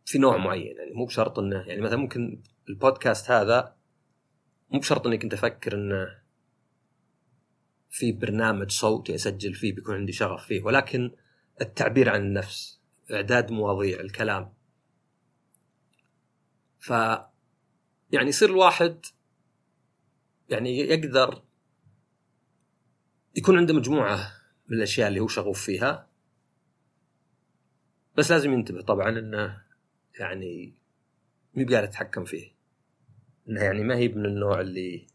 في 0.05 0.17
نوع 0.17 0.37
معين؟ 0.37 0.77
يعني 0.77 0.93
مو 0.93 1.05
بشرط 1.05 1.39
إنه 1.39 1.61
يعني 1.67 1.81
مثلا 1.81 1.97
ممكن 1.97 2.41
البودكاست 2.69 3.31
هذا 3.31 3.75
مو 4.71 4.79
بشرط 4.79 5.07
اني 5.07 5.17
كنت 5.17 5.33
أفكر 5.33 5.75
إنه 5.75 6.07
في 7.89 8.11
برنامج 8.11 8.71
صوتي 8.71 9.15
أسجل 9.15 9.53
فيه 9.53 9.75
بيكون 9.75 9.95
عندي 9.95 10.11
شغف 10.11 10.45
فيه 10.45 10.63
ولكن 10.63 11.11
التعبير 11.61 12.09
عن 12.09 12.21
النفس 12.21 12.81
إعداد 13.11 13.51
مواضيع 13.51 13.99
الكلام. 13.99 14.53
ف 16.79 16.89
يعني 18.11 18.29
يصير 18.29 18.49
الواحد 18.49 19.05
يعني 20.49 20.79
يقدر 20.79 21.43
يكون 23.35 23.57
عنده 23.57 23.73
مجموعة 23.73 24.36
من 24.67 24.77
الأشياء 24.77 25.07
اللي 25.07 25.19
هو 25.19 25.27
شغوف 25.27 25.61
فيها. 25.61 26.07
بس 28.17 28.31
لازم 28.31 28.53
ينتبه 28.53 28.81
طبعا 28.81 29.09
إنه 29.09 29.63
يعني 30.19 30.73
مو 31.53 31.65
بقاعد 31.65 31.83
يتحكم 31.83 32.25
فيه. 32.25 32.51
إنه 33.49 33.63
يعني 33.63 33.83
ما 33.83 33.95
هي 33.95 34.07
من 34.07 34.25
النوع 34.25 34.61
اللي 34.61 35.07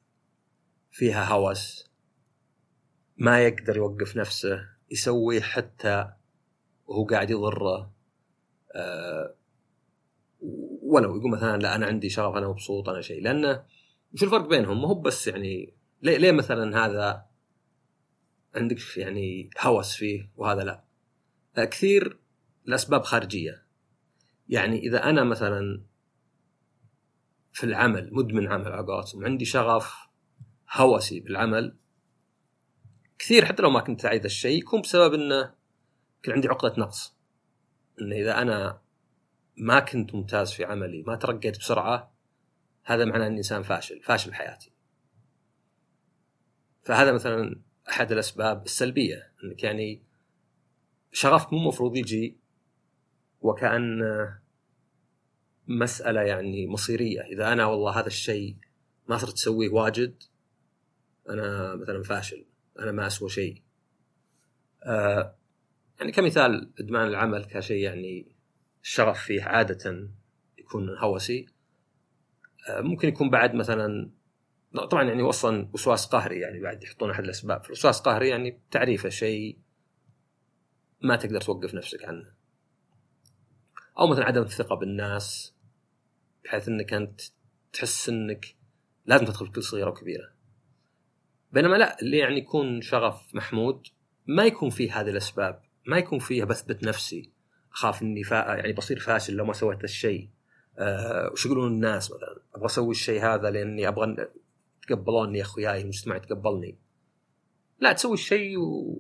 فيها 0.91 1.25
هوس 1.25 1.91
ما 3.17 3.47
يقدر 3.47 3.77
يوقف 3.77 4.17
نفسه 4.17 4.69
يسوي 4.91 5.43
حتى 5.43 6.13
وهو 6.87 7.05
قاعد 7.05 7.31
يضره. 7.31 7.93
أه 8.75 9.35
ولو 10.83 11.17
يقول 11.17 11.31
مثلا 11.31 11.57
لا 11.57 11.75
أنا 11.75 11.87
عندي 11.87 12.11
شغف 12.11 12.37
أنا 12.37 12.49
مبسوط 12.49 12.89
أنا 12.89 13.01
شيء. 13.01 13.23
لأنه 13.23 13.65
وش 14.15 14.23
الفرق 14.23 14.49
بينهم؟ 14.49 14.83
ما 14.83 14.89
هو 14.89 14.95
بس 14.95 15.27
يعني 15.27 15.75
ليه 16.03 16.33
مثلا 16.33 16.87
هذا 16.87 17.27
عندك 18.55 18.97
يعني 18.97 19.51
هوس 19.61 19.95
فيه 19.97 20.31
وهذا 20.37 20.63
لا. 20.63 20.85
كثير 21.65 22.19
لأسباب 22.65 23.03
خارجية. 23.03 23.67
يعني 24.49 24.79
إذا 24.79 25.05
أنا 25.05 25.25
مثلا 25.25 25.85
في 27.53 27.65
العمل 27.65 28.09
مدمن 28.13 28.53
عمل 28.53 28.73
على 28.73 28.87
قولتهم 28.87 29.25
عندي 29.25 29.45
شغف 29.45 29.95
هوسي 30.73 31.21
بالعمل 31.21 31.77
كثير 33.19 33.45
حتى 33.45 33.63
لو 33.63 33.71
ما 33.71 33.81
كنت 33.81 34.05
أعيد 34.05 34.25
الشيء 34.25 34.59
يكون 34.59 34.81
بسبب 34.81 35.15
إنه 35.15 35.55
كان 36.23 36.35
عندي 36.35 36.49
عقدة 36.49 36.75
نقص. 36.79 37.17
انه 38.01 38.17
إذا 38.17 38.43
أنا 38.43 38.83
ما 39.57 39.81
كنت 39.81 40.15
ممتاز 40.15 40.53
في 40.53 40.65
عملي 40.65 41.03
ما 41.03 41.17
ترقيت 41.17 41.59
بسرعة 41.59 42.15
هذا 42.85 43.05
معناه 43.05 43.27
إني 43.27 43.37
إنسان 43.37 43.63
فاشل 43.63 44.03
فاشل 44.03 44.31
بحياتي. 44.31 44.73
فهذا 46.85 47.13
مثلا 47.13 47.63
أحد 47.89 48.13
الأسباب 48.13 48.65
السلبية 48.65 49.33
إنك 49.45 49.63
يعني 49.63 50.03
شغفك 51.13 51.53
مو 51.53 51.59
المفروض 51.59 51.97
يجي 51.97 52.37
وكأن 53.41 54.03
مسألة 55.69 56.21
يعني 56.21 56.67
مصيرية. 56.67 57.21
إذا 57.21 57.53
أنا 57.53 57.67
والله 57.67 58.01
هذا 58.01 58.07
الشيء 58.07 58.57
ما 59.09 59.17
صرت 59.17 59.33
أسويه 59.33 59.69
واجد 59.69 60.23
أنا 61.29 61.75
مثلا 61.75 62.03
فاشل 62.03 62.45
أنا 62.79 62.93
ما 62.93 63.07
أسوى 63.07 63.29
شيء. 63.29 63.63
آه 64.83 65.37
يعني 65.99 66.13
كمثال 66.13 66.73
إدمان 66.81 67.09
العمل 67.09 67.45
كشيء 67.45 67.83
يعني 67.83 68.27
الشغف 68.83 69.19
فيه 69.19 69.43
عادة 69.43 70.09
يكون 70.59 70.99
هوسي. 70.99 71.47
آه 72.69 72.81
ممكن 72.81 73.09
يكون 73.09 73.31
بعد 73.31 73.55
مثلا 73.55 74.11
طبعا 74.75 75.03
يعني 75.03 75.23
أصلا 75.23 75.69
وسواس 75.73 76.07
قهري 76.07 76.41
يعني 76.41 76.61
بعد 76.61 76.83
يحطون 76.83 77.11
أحد 77.11 77.25
الأسباب. 77.25 77.65
الوسواس 77.67 78.01
قهري 78.01 78.29
يعني 78.29 78.61
تعريفه 78.71 79.09
شيء 79.09 79.59
ما 81.01 81.17
تقدر 81.17 81.41
توقف 81.41 81.75
نفسك 81.75 82.05
عنه. 82.05 82.33
أو 83.99 84.07
مثلا 84.07 84.25
عدم 84.25 84.43
الثقة 84.43 84.77
بالناس 84.77 85.55
بحيث 86.45 86.69
إنك 86.69 86.95
أنت 86.95 87.21
تحس 87.73 88.09
إنك 88.09 88.47
لازم 89.07 89.25
تدخل 89.25 89.47
في 89.47 89.53
كل 89.53 89.63
صغيرة 89.63 89.91
وكبيرة. 89.91 90.33
بينما 91.53 91.77
لا 91.77 92.01
اللي 92.03 92.19
يعني 92.19 92.39
يكون 92.39 92.81
شغف 92.81 93.35
محمود 93.35 93.87
ما 94.27 94.45
يكون 94.45 94.71
فيه 94.71 95.01
هذه 95.01 95.11
الأسباب 95.11 95.63
ما 95.87 95.99
يكون 95.99 96.19
فيه 96.19 96.45
بثبت 96.45 96.85
نفسي 96.85 97.31
أخاف 97.73 98.03
إني 98.03 98.25
فا 98.25 98.35
يعني 98.35 98.73
بصير 98.73 98.99
فاشل 98.99 99.35
لو 99.35 99.45
ما 99.45 99.53
سويت 99.53 99.85
الشيء 99.85 100.29
أه 100.79 101.31
وش 101.33 101.47
يقولون 101.47 101.73
الناس 101.73 102.13
مثلا؟ 102.13 102.41
أبغى 102.55 102.67
أسوي 102.67 102.91
الشيء 102.91 103.25
هذا 103.25 103.51
لأني 103.51 103.89
أبغى 103.89 104.29
يتقبلوني 104.83 105.43
أخوياي 105.43 105.83
المجتمع 105.83 106.17
يتقبلني. 106.17 106.79
لا 107.81 107.93
تسوي 107.93 108.15
الشيء 108.15 108.59
و 108.59 108.99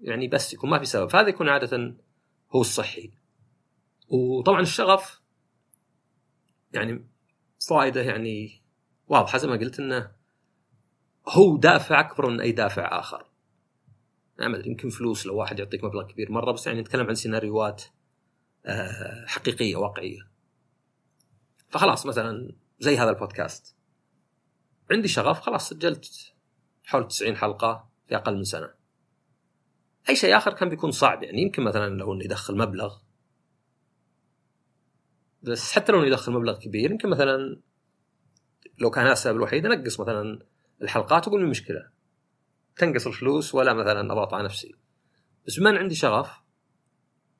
يعني 0.00 0.28
بس 0.28 0.54
يكون 0.54 0.70
ما 0.70 0.78
في 0.78 0.84
سبب. 0.84 1.10
فهذا 1.10 1.28
يكون 1.28 1.48
عادة 1.48 1.94
هو 2.50 2.60
الصحي. 2.60 3.10
وطبعا 4.08 4.60
الشغف 4.60 5.20
يعني 6.72 7.06
فائدة 7.68 8.00
يعني 8.00 8.62
واضحة 9.08 9.38
زي 9.38 9.48
ما 9.48 9.56
قلت 9.56 9.80
إنه 9.80 10.12
هو 11.28 11.56
دافع 11.56 12.00
أكبر 12.00 12.30
من 12.30 12.40
أي 12.40 12.52
دافع 12.52 12.98
آخر. 12.98 13.26
يعني 14.38 14.52
ما 14.52 14.58
أدري 14.58 14.70
يمكن 14.70 14.88
فلوس 14.88 15.26
لو 15.26 15.36
واحد 15.36 15.58
يعطيك 15.58 15.84
مبلغ 15.84 16.06
كبير 16.06 16.32
مرة 16.32 16.52
بس 16.52 16.66
يعني 16.66 16.80
نتكلم 16.80 17.06
عن 17.06 17.14
سيناريوهات 17.14 17.82
آه، 18.66 19.24
حقيقية 19.26 19.76
واقعية. 19.76 20.28
فخلاص 21.68 22.06
مثلا 22.06 22.52
زي 22.78 22.96
هذا 22.96 23.10
البودكاست. 23.10 23.76
عندي 24.90 25.08
شغف 25.08 25.40
خلاص 25.40 25.68
سجلت 25.68 26.34
حول 26.84 27.08
90 27.08 27.36
حلقة 27.36 27.88
في 28.08 28.16
أقل 28.16 28.36
من 28.36 28.44
سنة. 28.44 28.70
أي 30.08 30.16
شيء 30.16 30.36
آخر 30.36 30.52
كان 30.52 30.68
بيكون 30.68 30.90
صعب 30.90 31.22
يعني 31.22 31.42
يمكن 31.42 31.62
مثلا 31.62 31.98
لو 31.98 32.14
اني 32.14 32.24
ادخل 32.24 32.56
مبلغ. 32.56 32.98
بس 35.42 35.72
حتى 35.72 35.92
لو 35.92 36.00
اني 36.00 36.08
ادخل 36.08 36.32
مبلغ 36.32 36.58
كبير 36.58 36.90
يمكن 36.90 37.08
مثلا 37.08 37.60
لو 38.78 38.90
كان 38.90 39.04
هذا 39.04 39.12
السبب 39.12 39.36
الوحيد 39.36 39.66
أنقص 39.66 40.00
مثلا 40.00 40.46
الحلقات 40.82 41.28
وأقول 41.28 41.46
مشكله 41.46 41.90
تنقص 42.76 43.06
الفلوس 43.06 43.54
ولا 43.54 43.72
مثلا 43.72 44.12
أضغط 44.12 44.34
على 44.34 44.44
نفسي. 44.44 44.74
بس 45.46 45.58
بما 45.58 45.78
عندي 45.78 45.94
شغف 45.94 46.40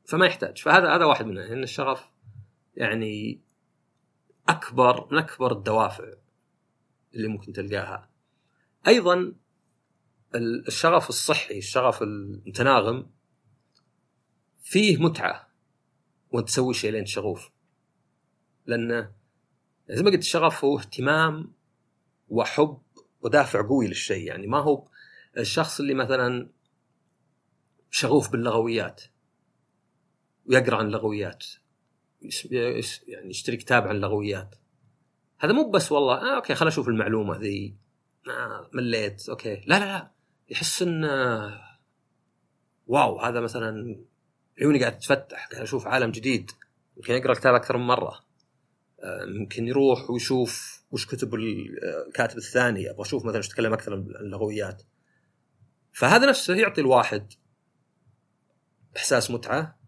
فما 0.04 0.26
يحتاج. 0.26 0.58
فهذا 0.58 0.94
هذا 0.94 1.04
واحد 1.04 1.26
منه 1.26 1.46
إن 1.46 1.62
الشغف 1.62 2.10
يعني 2.76 3.40
أكبر 4.48 5.08
من 5.12 5.18
أكبر 5.18 5.52
الدوافع. 5.52 6.04
اللي 7.14 7.28
ممكن 7.28 7.52
تلقاها. 7.52 8.10
أيضا 8.86 9.34
الشغف 10.34 11.08
الصحي 11.08 11.58
الشغف 11.58 12.02
المتناغم 12.02 13.10
فيه 14.62 14.96
متعة 14.96 15.48
وأنت 16.30 16.48
تسوي 16.48 16.74
شيء 16.74 16.92
لين 16.92 17.06
شغوف 17.06 17.50
لأنه 18.66 19.12
زي 19.90 20.02
ما 20.02 20.10
قلت 20.10 20.20
الشغف 20.20 20.64
هو 20.64 20.78
اهتمام 20.78 21.52
وحب 22.28 22.82
ودافع 23.20 23.68
قوي 23.68 23.88
للشيء. 23.88 24.26
يعني 24.26 24.46
ما 24.46 24.58
هو 24.58 24.88
الشخص 25.38 25.80
اللي 25.80 25.94
مثلا 25.94 26.50
شغوف 27.90 28.30
باللغويات 28.30 29.02
ويقرأ 30.46 30.76
عن 30.76 30.86
اللغويات 30.86 31.46
يعني 33.08 33.30
يشتري 33.30 33.56
كتاب 33.56 33.88
عن 33.88 33.96
اللغويات. 33.96 34.54
هذا 35.38 35.52
مو 35.52 35.70
بس 35.70 35.92
والله 35.92 36.14
آه 36.14 36.36
okay 36.36 36.54
خل 36.54 36.66
أشوف 36.66 36.88
المعلومة 36.88 37.36
ذي. 37.36 37.76
آه 38.28 38.70
مليت 38.72 39.28
okay. 39.28 39.54
لا 39.66 39.78
لا 39.78 39.84
لا. 39.84 40.10
يحس 40.50 40.82
إن 40.82 41.04
wow 42.86 43.20
هذا 43.20 43.40
مثلا 43.40 43.96
عيوني 44.60 44.80
قاعد 44.80 44.98
تتفتح 44.98 45.48
قاعد 45.48 45.62
أشوف 45.62 45.86
عالم 45.86 46.10
جديد. 46.10 46.50
يمكن 46.96 47.14
يقرا 47.14 47.32
الكتاب 47.32 47.54
أكثر 47.54 47.76
من 47.76 47.86
مرة. 47.86 48.24
يمكن 49.38 49.68
يروح 49.68 50.10
ويشوف 50.10 50.84
وش 50.90 51.06
كتب 51.06 51.34
الكاتب 51.34 52.36
الثاني 52.36 52.90
أبغى 52.90 53.02
أشوف 53.02 53.24
مثلا 53.24 53.36
إيش 53.36 53.48
تكلم 53.48 53.72
أكثر 53.72 53.92
عن 53.92 54.00
اللغويات. 54.00 54.82
فهذا 55.92 56.28
نفسه 56.28 56.54
يعطي 56.54 56.80
الواحد 56.80 57.32
إحساس 58.96 59.30
متعة. 59.30 59.78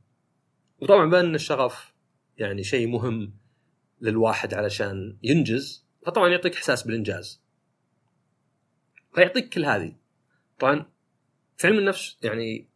وطبعا 0.82 1.10
بأن 1.10 1.34
الشغف 1.34 1.92
يعني 2.38 2.64
شيء 2.64 2.88
مهم. 2.88 3.45
للواحد 4.00 4.54
علشان 4.54 5.18
ينجز 5.22 5.86
فطبعا 6.06 6.28
يعطيك 6.28 6.54
إحساس 6.54 6.82
بالإنجاز. 6.82 7.42
فيعطيك 9.14 9.48
كل 9.48 9.64
هذه. 9.64 9.96
طبعا 10.58 10.86
في 11.56 11.66
علم 11.66 11.78
النفس 11.78 12.16
يعني 12.22 12.68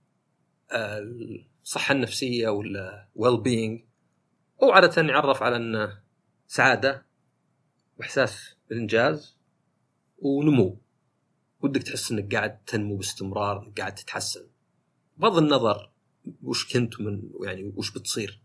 الصحة 1.63 1.93
النفسية 1.93 2.49
ولا 2.49 3.09
ويل 3.15 3.41
بينج 3.41 3.83
هو 4.63 4.73
عادة 4.73 5.03
يعرف 5.03 5.43
على 5.43 5.57
انه 5.57 6.01
سعادة 6.47 7.07
وإحساس 7.99 8.57
بالإنجاز 8.69 9.37
ونمو. 10.19 10.81
ودك 11.61 11.83
تحس 11.83 12.13
أنك 12.13 12.35
قاعد 12.35 12.65
تنمو 12.65 12.97
باستمرار 12.97 13.73
قاعد 13.79 13.95
تتحسن. 13.95 14.47
بغض 15.17 15.39
النظر 15.39 15.91
وش 16.43 16.73
كنت 16.73 17.01
من 17.01 17.31
يعني 17.45 17.73
وش 17.77 17.93
بتصير. 17.93 18.41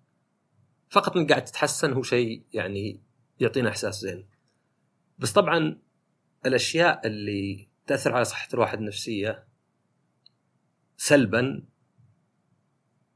فقط 0.90 1.18
انك 1.18 1.30
قاعد 1.30 1.46
تتحسن 1.46 1.94
هو 1.94 2.04
شيء 2.04 2.44
يعني 2.54 3.02
يعطينا 3.40 3.70
إحساس 3.70 4.02
زين. 4.02 4.28
بس 5.18 5.32
طبعا 5.32 5.82
الأشياء 6.46 7.08
اللي 7.08 7.70
تأثر 7.88 8.14
على 8.14 8.26
صحة 8.26 8.48
الواحد 8.54 8.78
النفسية 8.78 9.48
سلبا 10.98 11.64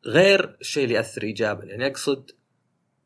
غير 0.06 0.58
الشيء 0.62 0.84
اللي 0.84 0.96
يأثر 0.96 1.24
ايجابا. 1.24 1.66
يعني 1.66 1.88
أقصد 1.88 2.32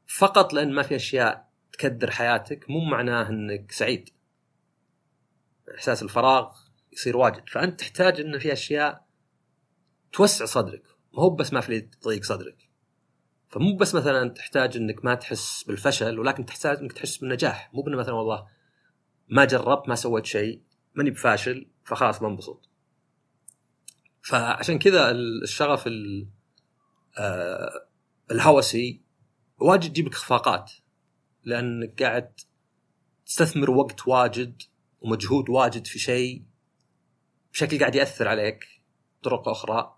فقط 0.07 0.53
لأن 0.53 0.73
ما 0.73 0.83
في 0.83 0.95
أشياء 0.95 1.49
تكدر 1.71 2.11
حياتك 2.11 2.69
مو 2.69 2.79
معناه 2.79 3.29
إنك 3.29 3.71
سعيد. 3.71 4.09
إحساس 5.75 6.03
الفراغ 6.03 6.55
يصير 6.93 7.17
واجد. 7.17 7.49
فأنت 7.49 7.79
تحتاج 7.79 8.21
إن 8.21 8.39
في 8.39 8.53
أشياء 8.53 9.05
توسع 10.13 10.45
صدرك. 10.45 10.83
ما 11.13 11.23
هو 11.23 11.29
بس 11.29 11.53
ما 11.53 11.61
في 11.61 11.81
تضيق 11.81 12.23
صدرك. 12.23 12.62
فمو 13.53 13.75
بس 13.75 13.95
مثلا 13.95 14.29
تحتاج 14.29 14.77
إنك 14.77 15.05
ما 15.05 15.15
تحس 15.15 15.63
بالفشل 15.63 16.19
ولكن 16.19 16.45
تحتاج 16.45 16.77
إنك 16.77 16.93
تحس 16.93 17.17
بالنجاح. 17.17 17.73
مو 17.73 17.81
بإنه 17.81 17.97
مثلا 17.97 18.13
والله 18.13 18.47
ما 19.27 19.45
جربت 19.45 19.89
ما 19.89 19.95
سويت 19.95 20.25
شيء 20.25 20.61
ماني 20.95 21.09
بفاشل 21.09 21.67
فخلاص 21.85 22.19
بنبسط. 22.19 22.69
فعشان 24.21 24.79
كذا 24.79 25.11
الشغف 25.11 25.89
آه، 27.19 27.87
الهوسي 28.31 29.01
واجد 29.59 29.89
يجيب 29.89 30.07
لك 30.07 30.13
اخفاقات 30.13 30.71
لأنك 31.43 32.03
قاعد 32.03 32.33
تستثمر 33.25 33.71
وقت 33.71 34.07
واجد 34.07 34.61
ومجهود 35.01 35.49
واجد 35.49 35.87
في 35.87 35.99
شيء 35.99 36.45
بشكل 37.53 37.79
قاعد 37.79 37.95
يأثر 37.95 38.27
عليك 38.27 38.65
بطرق 39.21 39.49
أخرى. 39.49 39.95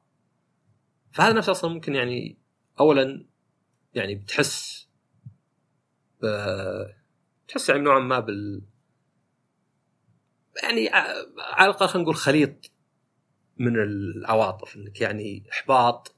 فهذا 1.12 1.34
نفسه 1.34 1.52
أصلا 1.52 1.72
ممكن 1.74 1.96
يعني 1.96 2.38
اولا 2.80 3.35
يعني 3.95 4.15
بتحس 4.15 4.88
ب... 6.21 6.25
تحس 7.47 7.69
يعني 7.69 7.81
نوعا 7.81 7.99
ما 7.99 8.19
بال 8.19 8.62
يعني 10.63 10.89
على 11.39 11.69
الأقل 11.69 11.88
خلينا 11.88 12.03
نقول 12.03 12.15
خليط 12.15 12.71
من 13.58 13.75
العواطف 13.75 14.75
إنك 14.75 15.01
يعني 15.01 15.43
إحباط 15.51 16.15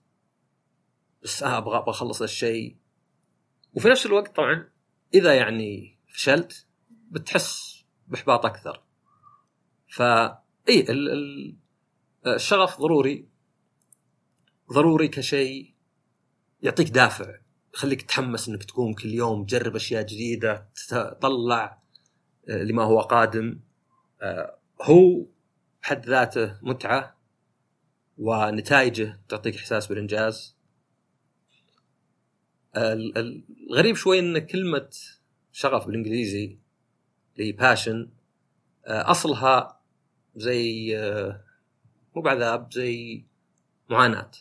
بس 1.23 1.43
آه 1.43 1.57
أبغى 1.57 1.77
أبغى 1.77 1.89
أخلص 1.89 2.21
الشيء 2.21 2.77
وفي 3.73 3.89
نفس 3.89 4.05
الوقت 4.05 4.35
طبعا 4.35 4.69
إذا 5.13 5.35
يعني 5.35 5.99
فشلت 6.13 6.67
بتحس 6.89 7.83
بإحباط 8.07 8.45
أكثر. 8.45 8.83
ف 9.87 10.01
إي 10.69 10.85
الشغف 12.27 12.79
ضروري 12.79 13.27
ضروري 14.73 15.07
كشيء 15.07 15.73
يعطيك 16.61 16.89
دافع. 16.89 17.39
يخليك 17.77 18.01
تحمس 18.01 18.49
إنك 18.49 18.63
تقوم 18.63 18.93
كل 18.93 19.09
يوم 19.09 19.45
تجرب 19.45 19.75
أشياء 19.75 20.05
جديدة 20.05 20.69
تطلع 20.89 21.81
آه، 22.49 22.63
لما 22.63 22.83
هو 22.83 22.99
قادم. 22.99 23.59
آه، 24.21 24.57
هو 24.81 25.25
بحد 25.81 26.05
ذاته 26.05 26.59
متعة 26.61 27.17
ونتائجه 28.17 29.19
تعطيك 29.29 29.55
إحساس 29.55 29.87
بالإنجاز. 29.87 30.55
الغريب 32.75 33.95
شوي 33.95 34.19
إن 34.19 34.39
كلمة 34.39 34.89
شغف 35.51 35.85
بالإنجليزي 35.85 36.57
اللي 37.39 37.51
باشن 37.51 38.09
آه، 38.85 39.11
أصلها 39.11 39.81
زي 40.35 40.97
مو 42.15 42.21
بعذاب 42.21 42.73
زي 42.73 43.23
معاناة. 43.89 44.31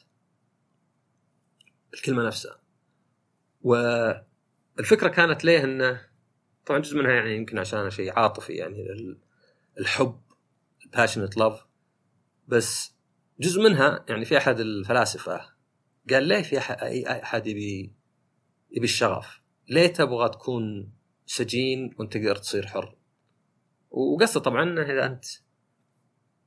الكلمة 1.94 2.26
نفسها. 2.26 2.65
والفكرة 3.66 5.08
كانت 5.08 5.44
ليه 5.44 5.64
إنه 5.64 6.00
طبعا 6.66 6.80
جزء 6.80 6.98
منها 6.98 7.12
يعني 7.12 7.36
يمكن 7.36 7.58
عشان 7.58 7.90
شيء 7.90 8.18
عاطفي 8.18 8.52
يعني 8.52 8.86
الحب 9.80 10.20
passionate 10.96 11.38
love 11.38 11.64
بس 12.48 12.96
جزء 13.40 13.62
منها 13.62 14.04
يعني 14.08 14.24
في 14.24 14.38
أحد 14.38 14.60
الفلاسفة 14.60 15.40
قال 16.10 16.22
ليه 16.24 16.42
في 16.42 16.58
أحد 17.22 17.46
يبي 17.46 17.92
يبي 18.70 18.84
الشغف؟ 18.84 19.42
ليه 19.68 19.86
تبغى 19.86 20.28
تكون 20.28 20.92
سجين 21.26 21.94
وأنت 21.98 22.16
تقدر 22.16 22.36
تصير 22.36 22.66
حر؟ 22.66 22.96
وقصده 23.90 24.40
طبعا 24.40 24.62
إنه 24.62 24.82
إذا 24.82 25.06
أنت 25.06 25.24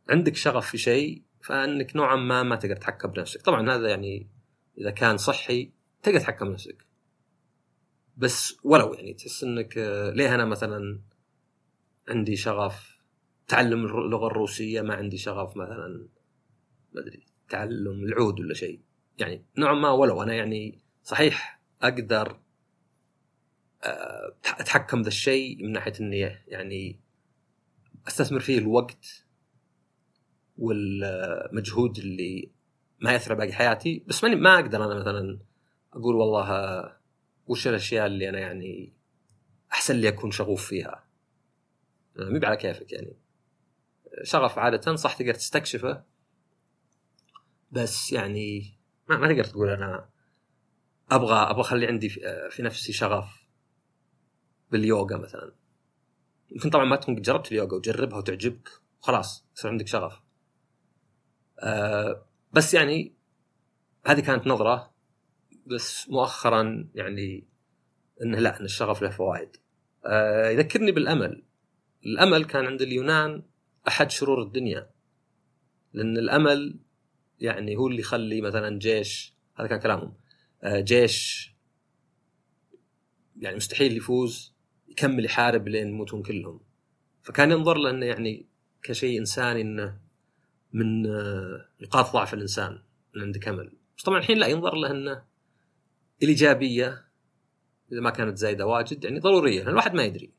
عندك 0.10 0.36
شغف 0.36 0.69
في 0.69 0.77
شيء 0.77 1.23
فإنك 1.41 1.95
نوعا 1.95 2.15
ما 2.15 2.43
ما 2.43 2.55
تقدر 2.55 2.75
تتحكم 2.75 3.12
بنفسك، 3.12 3.41
طبعا 3.41 3.75
هذا 3.75 3.89
يعني 3.89 4.29
إذا 4.77 4.91
كان 4.91 5.17
صحي 5.17 5.71
تقدر 6.03 6.19
تتحكم 6.19 6.49
بنفسك. 6.49 6.88
بس 8.19 8.58
ولو 8.63 8.93
يعني 8.93 9.13
تحس 9.13 9.43
إنك 9.43 9.77
ليه 10.15 10.36
أنا 10.36 10.45
مثلا 10.45 10.99
عندي 12.10 12.36
شغف 12.36 12.99
تعلم 13.47 13.86
اللغة 13.86 14.27
الروسية 14.27 14.82
ما 14.82 14.95
عندي 14.95 15.17
شغف 15.17 15.58
مثلا 15.58 16.08
ما 16.93 17.01
أدري 17.01 17.25
تعلم 17.49 18.03
العود 18.03 18.39
ولا 18.39 18.53
شيء؟ 18.53 18.79
يعني 19.19 19.45
نوعا 19.58 19.73
ما 19.73 19.89
ولو 19.89 20.23
أنا 20.23 20.34
يعني 20.34 20.79
صحيح 21.03 21.62
أقدر 21.82 22.39
أتحكم 24.45 25.01
ذا 25.01 25.08
الشيء 25.08 25.63
من 25.63 25.71
ناحية 25.71 25.93
إني 26.01 26.19
يعني 26.47 26.99
أستثمر 28.08 28.39
فيه 28.39 28.58
الوقت 28.58 29.25
والمجهود 30.58 31.97
اللي 31.97 32.51
ما 33.01 33.12
يأثر 33.12 33.32
على 33.32 33.39
باقي 33.39 33.53
حياتي 33.53 34.03
بس 34.08 34.23
ماني 34.23 34.36
ما 34.36 34.55
أقدر 34.55 34.86
أنا 34.86 34.99
مثلا 34.99 35.39
أقول 35.93 36.15
والله 36.15 36.51
آه، 36.51 36.99
وش 37.50 37.68
الأشياء 37.68 38.06
اللي 38.06 38.30
أنا 38.30 38.40
يعني 38.40 38.94
أحسن 39.72 39.96
لي 39.96 40.08
أكون 40.08 40.32
شغوف 40.32 40.66
فيها؟ 40.66 41.04
آه، 42.20 42.30
مي 42.30 42.46
على 42.46 42.58
كيفك 42.58 42.92
يعني. 42.92 43.18
شغف 44.24 44.60
عادة 44.60 44.96
صح 44.96 45.14
تقدر 45.14 45.34
تستكشفه 45.34 46.04
بس 47.72 48.12
يعني 48.12 48.78
ما, 49.10 49.18
ما 49.18 49.28
تقدر 49.28 49.44
تقول 49.44 49.70
أنا 49.70 50.10
أبغى 51.12 51.36
أبغى 51.36 51.62
أخلي 51.62 51.88
عندي 51.88 52.10
في, 52.10 52.28
آه، 52.28 52.50
في 52.50 52.64
نفسي 52.64 52.94
شغف 52.94 53.44
باليوغا 54.72 55.18
مثلا. 55.18 55.56
يمكن 56.52 56.70
طبعا 56.70 56.86
ما 56.86 56.96
تكون 56.96 57.16
جربت 57.22 57.52
اليوغا 57.52 57.74
وجربها 57.74 58.18
وتعجبك 58.18 58.70
وخلاص 59.02 59.46
يصير 59.56 59.72
عندك 59.72 59.88
شغف. 59.88 60.22
أه 61.60 62.26
بس 62.54 62.74
يعني 62.74 63.16
هذه 64.06 64.20
كانت 64.20 64.48
نظرة 64.48 64.94
بس 65.65 66.10
مؤخرا 66.10 66.89
يعني 66.95 67.48
إنه 68.22 68.39
لا 68.39 68.60
إن 68.60 68.65
الشغف 68.65 69.02
له 69.02 69.10
فوائد. 69.10 69.50
أه 70.06 70.50
يذكرني 70.50 70.91
بالأمل. 70.91 71.43
الأمل 72.06 72.45
كان 72.45 72.65
عند 72.65 72.82
اليونان 72.82 73.43
أحد 73.88 74.12
شرور 74.12 74.41
الدنيا. 74.41 74.89
لأن 75.93 76.17
الأمل 76.17 76.80
يعني 77.39 77.76
هو 77.76 77.88
اللي 77.88 78.00
يخلي 78.00 78.41
مثلا 78.41 78.80
جيش 78.80 79.34
هذا 79.56 79.67
كان 79.67 79.80
كلامهم. 79.80 80.13
أه 80.63 80.80
جيش 80.80 81.54
يعني 83.38 83.56
مستحيل 83.56 83.98
يفوز 83.98 84.54
يكمل 84.88 85.26
يحارب 85.26 85.67
لين 85.67 85.88
يموتون 85.88 86.24
كلهم. 86.24 86.62
فكان 87.24 87.52
ينظر 87.52 87.78
له 87.78 87.89
إنه 87.89 88.06
يعني 88.06 88.45
كشيء 88.84 89.19
إنساني 89.19 89.62
إنه 89.62 90.00
من 90.74 91.08
آه، 91.08 91.65
نقاط 91.82 92.13
ضعف 92.13 92.34
الإنسان 92.34 92.84
ان 93.15 93.22
عندك 93.22 93.48
امل 93.48 93.72
بس 93.98 94.04
طبعا 94.04 94.19
الحين 94.19 94.38
لا 94.38 94.48
ينظر 94.48 94.76
له 94.76 94.91
إنه 94.91 95.24
الايجابيه 96.23 97.10
إذا 97.91 98.01
ما 98.01 98.10
كانت 98.10 98.38
زايدة 98.38 98.65
واجد 98.65 99.03
يعني 99.03 99.19
ضرورية 99.19 99.60
لأن 99.60 99.69
الواحد 99.69 99.93
ما 99.93 100.03
يدري. 100.03 100.34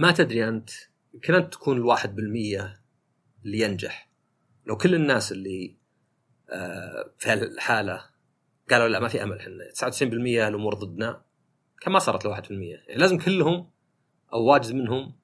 ما 0.00 0.12
تدري 0.12 0.48
أنت 0.48 0.70
يمكن 1.14 1.34
انت 1.34 1.52
تكون 1.52 1.76
الواحد 1.76 2.14
بالمية 2.14 2.80
اللي 3.44 3.60
ينجح. 3.60 4.10
لو 4.66 4.76
كل 4.76 4.94
الناس 4.94 5.32
اللي 5.32 5.76
آه، 6.50 7.12
في 7.18 7.32
الحاله 7.32 8.04
قالوا 8.70 8.88
لا 8.88 9.00
ما 9.00 9.08
في 9.08 9.22
أمل 9.22 9.38
إحنا 9.38 9.52
99% 9.72 10.02
الأمور 10.48 10.74
ضدنا 10.74 11.24
كان 11.80 11.92
ما 11.92 11.98
صارت 11.98 12.24
ل 12.24 12.28
1% 12.28 12.50
يعني 12.50 13.00
لازم 13.00 13.18
كلهم 13.18 13.70
أو 14.32 14.44
واجد 14.44 14.74
منهم 14.74 15.16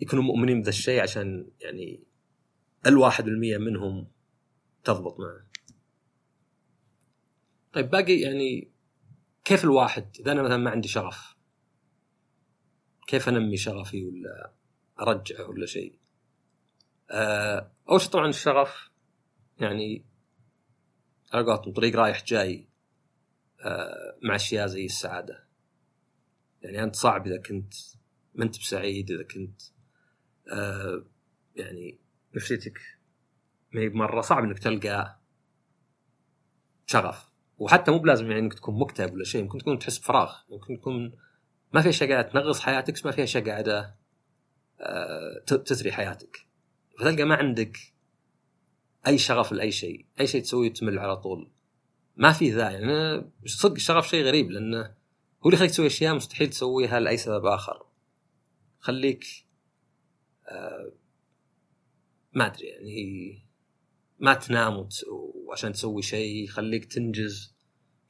يكونوا 0.00 0.24
مؤمنين 0.24 0.60
بذا 0.60 0.68
الشيء 0.68 1.02
عشان 1.02 1.50
يعني 1.60 2.04
الواحد 2.86 3.24
بالمية 3.24 3.58
منهم 3.58 4.08
تضبط 4.84 5.20
معه. 5.20 5.47
طيب 7.72 7.90
باقي 7.90 8.20
يعني 8.20 8.72
كيف 9.44 9.64
الواحد 9.64 10.16
إذا 10.20 10.32
أنا 10.32 10.42
مثلا 10.42 10.56
ما 10.56 10.70
عندي 10.70 10.88
شغف؟ 10.88 11.36
كيف 13.06 13.28
أنمي 13.28 13.56
شغفي 13.56 14.04
ولا 14.04 14.52
أرجعه 15.00 15.48
ولا 15.48 15.66
شيء؟ 15.66 15.98
آه، 17.10 17.72
أول 17.90 18.00
شيء 18.00 18.10
طبعا 18.10 18.28
الشغف 18.28 18.90
يعني 19.60 20.04
على 21.32 21.44
قولتهم 21.44 21.72
طريق 21.72 21.96
رايح 21.96 22.24
جاي 22.24 22.68
آه، 23.60 24.18
مع 24.22 24.34
أشياء 24.34 24.66
زي 24.66 24.84
السعادة. 24.84 25.48
يعني 26.62 26.82
أنت 26.82 26.96
صعب 26.96 27.26
إذا 27.26 27.42
كنت 27.42 27.74
ما 28.34 28.44
أنت 28.44 28.58
بسعيد 28.58 29.10
إذا 29.10 29.22
كنت 29.22 29.62
آه، 30.52 31.04
يعني 31.56 31.98
نفسيتك 32.36 32.78
ما 33.72 33.80
هي 33.80 33.88
مره 33.88 34.20
صعب 34.20 34.44
إنك 34.44 34.58
تلقى 34.58 35.20
شغف. 36.86 37.27
وحتى 37.58 37.90
مو 37.90 37.98
بلازم 37.98 38.26
يعني 38.26 38.40
انك 38.40 38.54
تكون 38.54 38.78
مكتئب 38.78 39.12
ولا 39.12 39.24
شيء 39.24 39.42
ممكن 39.42 39.58
تكون 39.58 39.78
تحس 39.78 39.98
بفراغ 39.98 40.34
ممكن 40.50 40.80
تكون 40.80 41.12
ما 41.72 41.82
في 41.82 41.88
اشياء 41.88 42.10
قاعدة 42.10 42.28
تنغص 42.28 42.60
حياتك 42.60 42.94
بس 42.94 43.06
ما 43.06 43.12
في 43.12 43.22
اشياء 43.22 43.44
قاعدة 43.44 43.96
آه، 44.80 45.38
تثري 45.46 45.92
حياتك. 45.92 46.46
فتلقى 46.98 47.24
ما 47.24 47.34
عندك 47.34 47.78
أي 49.06 49.18
شغف 49.18 49.52
لأي 49.52 49.70
شيء 49.70 50.06
أي 50.20 50.26
شيء 50.26 50.42
تسويه 50.42 50.72
تمل 50.72 50.98
على 50.98 51.16
طول. 51.16 51.50
ما 52.16 52.32
في 52.32 52.50
ذا 52.50 52.70
يعني 52.70 53.30
صدق 53.46 53.74
الشغف 53.74 54.08
شيء 54.08 54.24
غريب 54.24 54.50
لأنه 54.50 54.82
هو 55.42 55.46
اللي 55.46 55.54
يخليك 55.54 55.70
تسوي 55.70 55.86
أشياء 55.86 56.14
مستحيل 56.14 56.50
تسويها 56.50 57.00
لأي 57.00 57.16
سبب 57.16 57.46
آخر. 57.46 57.86
خليك 58.80 59.24
آه 60.48 60.92
ما 62.32 62.46
أدري 62.46 62.66
يعني 62.66 63.47
ما 64.18 64.34
تنام 64.34 64.88
وعشان 65.46 65.72
تسوي 65.72 66.02
شيء 66.02 66.44
يخليك 66.44 66.84
تنجز 66.84 67.54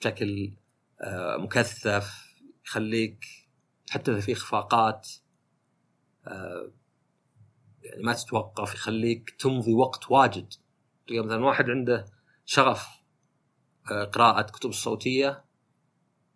بشكل 0.01 0.53
آه 1.01 1.37
مكثف 1.37 2.35
يخليك 2.67 3.25
حتى 3.91 4.21
في 4.21 4.33
إخفاقات 4.33 5.09
آه 6.27 6.73
يعني 7.83 8.03
ما 8.03 8.13
تتوقف 8.13 8.75
يخليك 8.75 9.31
تمضي 9.31 9.75
وقت 9.75 10.11
واجد. 10.11 10.53
تلقى 11.07 11.27
مثلا 11.27 11.45
واحد 11.45 11.71
عنده 11.71 12.07
شغف 12.45 12.89
آه، 13.91 14.05
قراءة 14.05 14.43
كتب 14.43 14.73
صوتية 14.73 15.45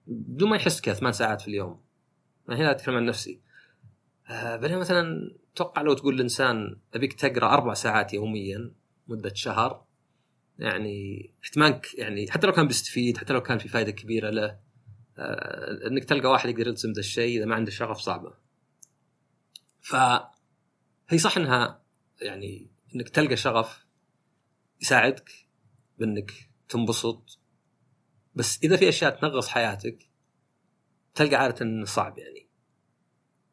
بدون 0.06 0.50
ما 0.50 0.56
يحس 0.56 0.80
كذا 0.80 0.94
ثمان 0.94 1.12
ساعات 1.12 1.40
في 1.40 1.48
اليوم. 1.48 1.80
أنا 2.48 2.56
هنا 2.56 2.70
أتكلم 2.70 2.94
عن 2.94 3.06
نفسي. 3.06 3.40
بينما 4.30 4.78
مثلا 4.78 5.34
توقع 5.54 5.82
لو 5.82 5.94
تقول 5.94 6.14
الإنسان 6.14 6.76
أبيك 6.94 7.12
تقرأ 7.12 7.54
أربع 7.54 7.74
ساعات 7.74 8.14
يوميا 8.14 8.72
مدة 9.08 9.34
شهر 9.34 9.84
يعني 10.58 11.30
احتمالك 11.44 11.94
يعني 11.94 12.30
حتى 12.30 12.46
لو 12.46 12.52
كان 12.52 12.66
بيستفيد 12.66 13.18
حتى 13.18 13.32
لو 13.32 13.42
كان 13.42 13.58
في 13.58 13.68
فائدة 13.68 13.90
كبيرة 13.90 14.30
له 14.30 14.58
آه، 15.18 15.86
انك 15.86 16.04
تلقى 16.04 16.28
واحد 16.28 16.48
يقدر 16.50 16.68
يلزم 16.68 16.92
ذا 16.92 17.00
الشيء 17.00 17.38
إذا 17.38 17.44
ما 17.44 17.54
عنده 17.54 17.70
شغف 17.70 17.98
صعبة. 17.98 18.34
ف 19.80 19.96
هي 21.08 21.18
صح 21.18 21.36
إنها 21.36 21.82
يعني 22.20 22.70
إنك 22.94 23.08
تلقى 23.08 23.36
شغف 23.36 23.86
يساعدك 24.80 25.30
بإنك 25.98 26.32
تنبسط 26.68 27.38
بس 28.34 28.58
إذا 28.64 28.76
في 28.76 28.88
أشياء 28.88 29.20
تنغص 29.20 29.48
حياتك 29.48 30.10
تلقى 31.14 31.36
عادة 31.36 31.84
صعب 31.84 32.18
يعني 32.18 32.48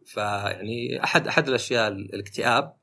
فيعني 0.06 1.04
احد 1.04 1.28
أحد 1.28 1.48
الأشياء 1.48 1.88
الاكتئاب 1.88 2.78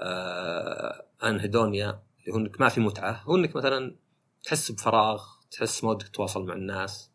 آه 0.00 1.05
أنهيدونيا 1.24 2.02
اللي 2.20 2.32
هو 2.32 2.36
إنك 2.36 2.60
ما 2.60 2.68
في 2.68 2.80
متعة 2.80 3.22
هو 3.22 3.36
إنك 3.36 3.56
مثلا 3.56 3.96
تحس 4.44 4.72
بفراغ 4.72 5.24
تحس 5.50 5.84
ما 5.84 5.90
ودك 5.90 6.08
تتواصل 6.08 6.46
مع 6.46 6.54
الناس 6.54 7.10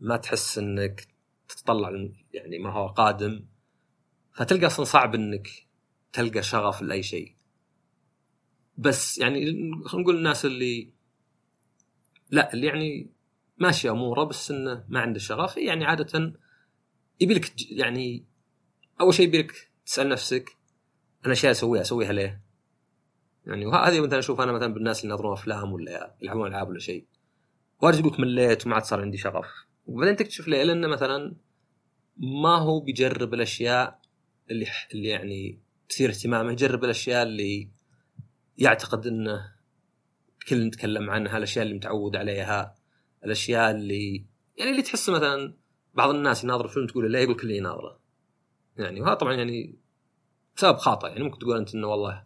ما 0.00 0.16
تحس 0.16 0.58
إنك 0.58 1.08
تتطلع 1.48 1.90
يعني 2.32 2.58
ما 2.58 2.72
هو 2.72 2.86
قادم 2.86 3.46
فتلقى 4.32 4.66
أصلا 4.66 4.84
صعب 4.84 5.14
إنك 5.14 5.48
تلقى 6.12 6.42
شغف 6.42 6.82
لأي 6.82 7.02
شيء 7.02 7.34
بس 8.76 9.18
يعني 9.18 9.44
خلينا 9.86 10.02
نقول 10.02 10.16
الناس 10.16 10.44
اللي 10.44 10.92
لا 12.30 12.52
اللي 12.52 12.66
يعني 12.66 13.10
ماشي 13.58 13.90
أموره 13.90 14.24
بس 14.24 14.50
إنه 14.50 14.84
ما 14.88 15.00
عنده 15.00 15.18
شغف 15.18 15.56
يعني 15.56 15.84
عادة 15.84 16.34
يبي 17.20 17.40
يعني 17.70 18.24
أول 19.00 19.14
شيء 19.14 19.26
يبي 19.26 19.46
تسأل 19.86 20.08
نفسك 20.08 20.56
أنا 21.24 21.32
اشياء 21.32 21.52
اسويها 21.52 21.82
أسويها 21.82 22.12
ليه؟ 22.12 22.47
يعني 23.48 23.66
وهذه 23.66 24.00
مثلا 24.00 24.18
أشوف 24.18 24.40
أنا 24.40 24.52
مثلا 24.52 24.74
بالناس 24.74 25.02
اللي 25.02 25.12
ينظرون 25.12 25.32
أفلام 25.32 25.72
ولا 25.72 26.16
يلعبون 26.22 26.46
ألعاب 26.46 26.68
ولا 26.68 26.78
شيء 26.78 27.06
واجد 27.82 27.98
يقول 27.98 28.20
مليت 28.20 28.66
وما 28.66 28.74
عاد 28.74 28.84
صار 28.84 29.00
عندي 29.00 29.16
شغف 29.16 29.46
وبعدين 29.86 30.16
تكتشف 30.16 30.48
ليه؟ 30.48 30.62
لأنه 30.62 30.88
مثلا 30.88 31.36
ما 32.16 32.56
هو 32.58 32.80
بيجرب 32.80 33.34
الأشياء 33.34 34.00
اللي 34.50 34.66
اللي 34.94 35.08
يعني 35.08 35.60
تثير 35.88 36.10
اهتمامه 36.10 36.52
يجرب 36.52 36.84
الأشياء 36.84 37.22
اللي 37.22 37.68
يعتقد 38.58 39.06
إنه 39.06 39.52
كل 40.48 40.66
نتكلم 40.66 41.10
عنها 41.10 41.38
الأشياء 41.38 41.64
اللي 41.64 41.76
متعود 41.76 42.16
عليها 42.16 42.74
الأشياء 43.24 43.70
اللي 43.70 44.24
يعني 44.56 44.70
اللي 44.70 44.82
تحس 44.82 45.08
مثلا 45.08 45.54
بعض 45.94 46.10
الناس 46.10 46.44
يناظر 46.44 46.68
فيلم 46.68 46.86
تقول 46.86 47.12
لا 47.12 47.20
يقول 47.20 47.36
كل 47.36 47.50
يناظره 47.50 48.00
يعني 48.76 49.00
وهذا 49.00 49.14
طبعا 49.14 49.32
يعني 49.32 49.78
سبب 50.56 50.76
خاطئ 50.76 51.08
يعني 51.08 51.24
ممكن 51.24 51.38
تقول 51.38 51.56
أنت 51.56 51.74
إنه 51.74 51.86
والله 51.86 52.24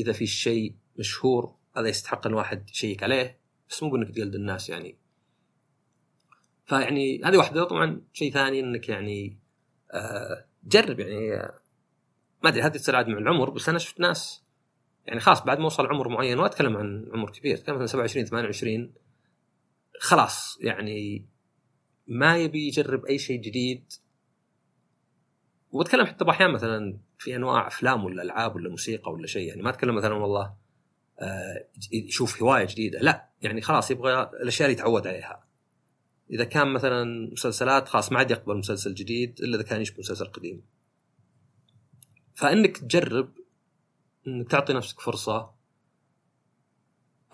إذا 0.00 0.12
في 0.12 0.26
شيء 0.26 0.74
مشهور 0.98 1.54
هذا 1.76 1.88
يستحق 1.88 2.26
إن 2.26 2.34
واحد 2.34 2.70
يشيك 2.70 3.02
عليه 3.02 3.40
بس 3.70 3.82
مو 3.82 3.90
بإنك 3.90 4.10
تقلد 4.14 4.34
الناس 4.34 4.68
يعني. 4.68 4.98
فيعني 6.66 7.22
هذه 7.24 7.36
واحدة. 7.36 7.64
طبعا 7.64 8.02
شيء 8.12 8.32
ثاني 8.32 8.60
إنك 8.60 8.88
يعني 8.88 9.38
آه 9.92 10.46
جرب 10.64 11.00
يعني 11.00 11.34
آه 11.34 11.60
ما 12.44 12.50
أدري 12.50 12.62
هذه 12.62 12.72
تصير 12.72 12.96
عاد 12.96 13.08
مع 13.08 13.18
العمر 13.18 13.50
بس 13.50 13.68
أنا 13.68 13.78
شفت 13.78 14.00
ناس 14.00 14.44
يعني 15.06 15.20
خلاص 15.20 15.44
بعد 15.44 15.58
ما 15.58 15.66
وصل 15.66 15.86
عمر 15.86 16.08
معين 16.08 16.38
ما 16.38 16.46
أتكلم 16.46 16.76
عن 16.76 17.10
عمر 17.14 17.30
كبير 17.30 17.54
أتكلم 17.54 17.74
مثلا 17.74 17.86
27 17.86 18.26
28 18.26 18.92
خلاص 20.00 20.58
يعني 20.60 21.26
ما 22.06 22.36
يبي 22.36 22.66
يجرب 22.66 23.04
أي 23.04 23.18
شيء 23.18 23.40
جديد. 23.40 23.92
وأتكلم 25.72 26.06
حتى 26.06 26.24
بأحيان 26.24 26.50
مثلا 26.50 26.98
في 27.20 27.36
أنواع 27.36 27.66
أفلام 27.66 28.04
ولا 28.04 28.22
ألعاب 28.22 28.56
ولا 28.56 28.70
موسيقى 28.70 29.12
ولا 29.12 29.26
شيء. 29.26 29.48
يعني 29.48 29.62
ما 29.62 29.70
أتكلم 29.70 29.94
مثلا 29.94 30.14
والله 30.14 30.54
آه، 31.20 31.66
يشوف 31.92 32.42
هواية 32.42 32.66
جديدة. 32.66 32.98
لا 32.98 33.28
يعني 33.42 33.60
خلاص 33.60 33.90
يبغى 33.90 34.22
الأشياء 34.22 34.68
اللي 34.68 34.80
يتعود 34.80 35.06
عليها. 35.06 35.44
إذا 36.30 36.44
كان 36.44 36.68
مثلا 36.68 37.30
مسلسلات 37.32 37.88
خلاص 37.88 38.12
ما 38.12 38.18
عاد 38.18 38.30
يقبل 38.30 38.56
مسلسل 38.56 38.94
جديد 38.94 39.40
إلا 39.40 39.56
إذا 39.56 39.64
كان 39.64 39.80
يشبه 39.80 39.98
مسلسل 39.98 40.24
قديم. 40.24 40.62
فإنك 42.34 42.76
تجرب 42.76 43.32
إنك 44.26 44.50
تعطي 44.50 44.72
نفسك 44.72 45.00
فرصة 45.00 45.50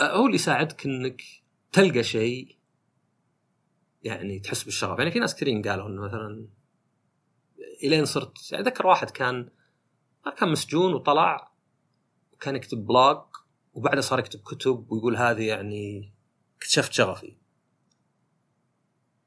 هو 0.01 0.27
اللي 0.27 0.35
يساعدك 0.35 0.87
إنك 0.87 1.23
تلقى 1.73 2.03
شيء 2.03 2.57
يعني 4.03 4.39
تحس 4.39 4.63
بالشغف. 4.63 4.99
يعني 4.99 5.11
في 5.11 5.19
ناس 5.19 5.35
كثيرين 5.35 5.63
قالوا 5.63 5.89
إنه 5.89 6.03
مثلا 6.03 6.47
إلين 7.85 8.05
صرت 8.05 8.53
يعني 8.53 8.65
ذكر 8.65 8.87
واحد 8.87 9.11
كان 9.11 9.49
كان 10.31 10.49
مسجون 10.49 10.95
وطلع 10.95 11.53
وكان 12.33 12.57
يكتب 12.57 12.87
بلوج 12.87 13.23
وبعدها 13.75 14.01
صار 14.01 14.19
يكتب 14.19 14.41
كتب 14.41 14.93
ويقول 14.93 15.17
هذه 15.17 15.49
يعني 15.49 16.13
اكتشفت 16.57 16.93
شغفي 16.93 17.37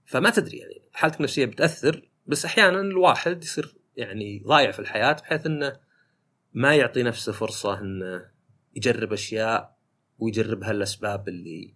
فما 0.06 0.30
تدري 0.30 0.58
يعني 0.58 0.82
حالتك 0.94 1.18
النفسية 1.18 1.46
بتأثر 1.46 2.10
بس 2.28 2.46
أحيانا 2.46 2.82
الواحد 2.82 3.44
يصير 3.44 3.76
يعني 3.98 4.44
ضايع 4.48 4.72
في 4.72 4.80
الحياة 4.80 5.12
بحيث 5.12 5.46
إنه 5.46 5.80
ما 6.54 6.76
يعطي 6.76 7.04
نفسه 7.04 7.32
فرصة 7.32 7.80
إنه 7.80 8.32
يجرب 8.76 9.14
أشياء 9.14 9.78
ويجربها 10.20 10.72
الاسباب 10.72 11.28
اللي 11.28 11.74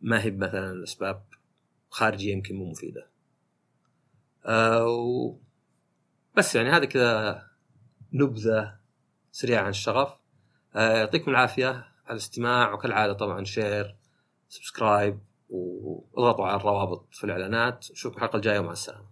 ما 0.00 0.24
هي 0.24 0.30
مثلا 0.30 0.72
الأسباب 0.72 1.24
خارجية 1.90 2.32
يمكن 2.32 2.56
مو 2.56 2.70
مفيدة. 2.70 3.10
أه. 4.44 5.38
بس 6.36 6.54
يعني 6.54 6.70
هذا 6.70 6.84
كذا 6.84 7.49
نبذة 8.12 8.76
سريعة 9.32 9.62
عن 9.62 9.68
الشغف. 9.68 10.12
أه 10.74 10.96
يعطيكم 10.98 11.30
العافية 11.30 11.68
على 11.68 12.10
الاستماع 12.10 12.72
وكالعادة 12.72 13.12
طبعا 13.12 13.44
share 13.44 13.96
subscribe 14.48 15.18
واضغطوا 15.50 16.46
على 16.46 16.56
الروابط 16.56 17.06
في 17.12 17.24
الإعلانات 17.24 17.86
نشوفكم 17.90 18.16
الحلقة 18.16 18.36
الجاية 18.36 18.58
ومع 18.58 18.72
السلامة. 18.72 19.09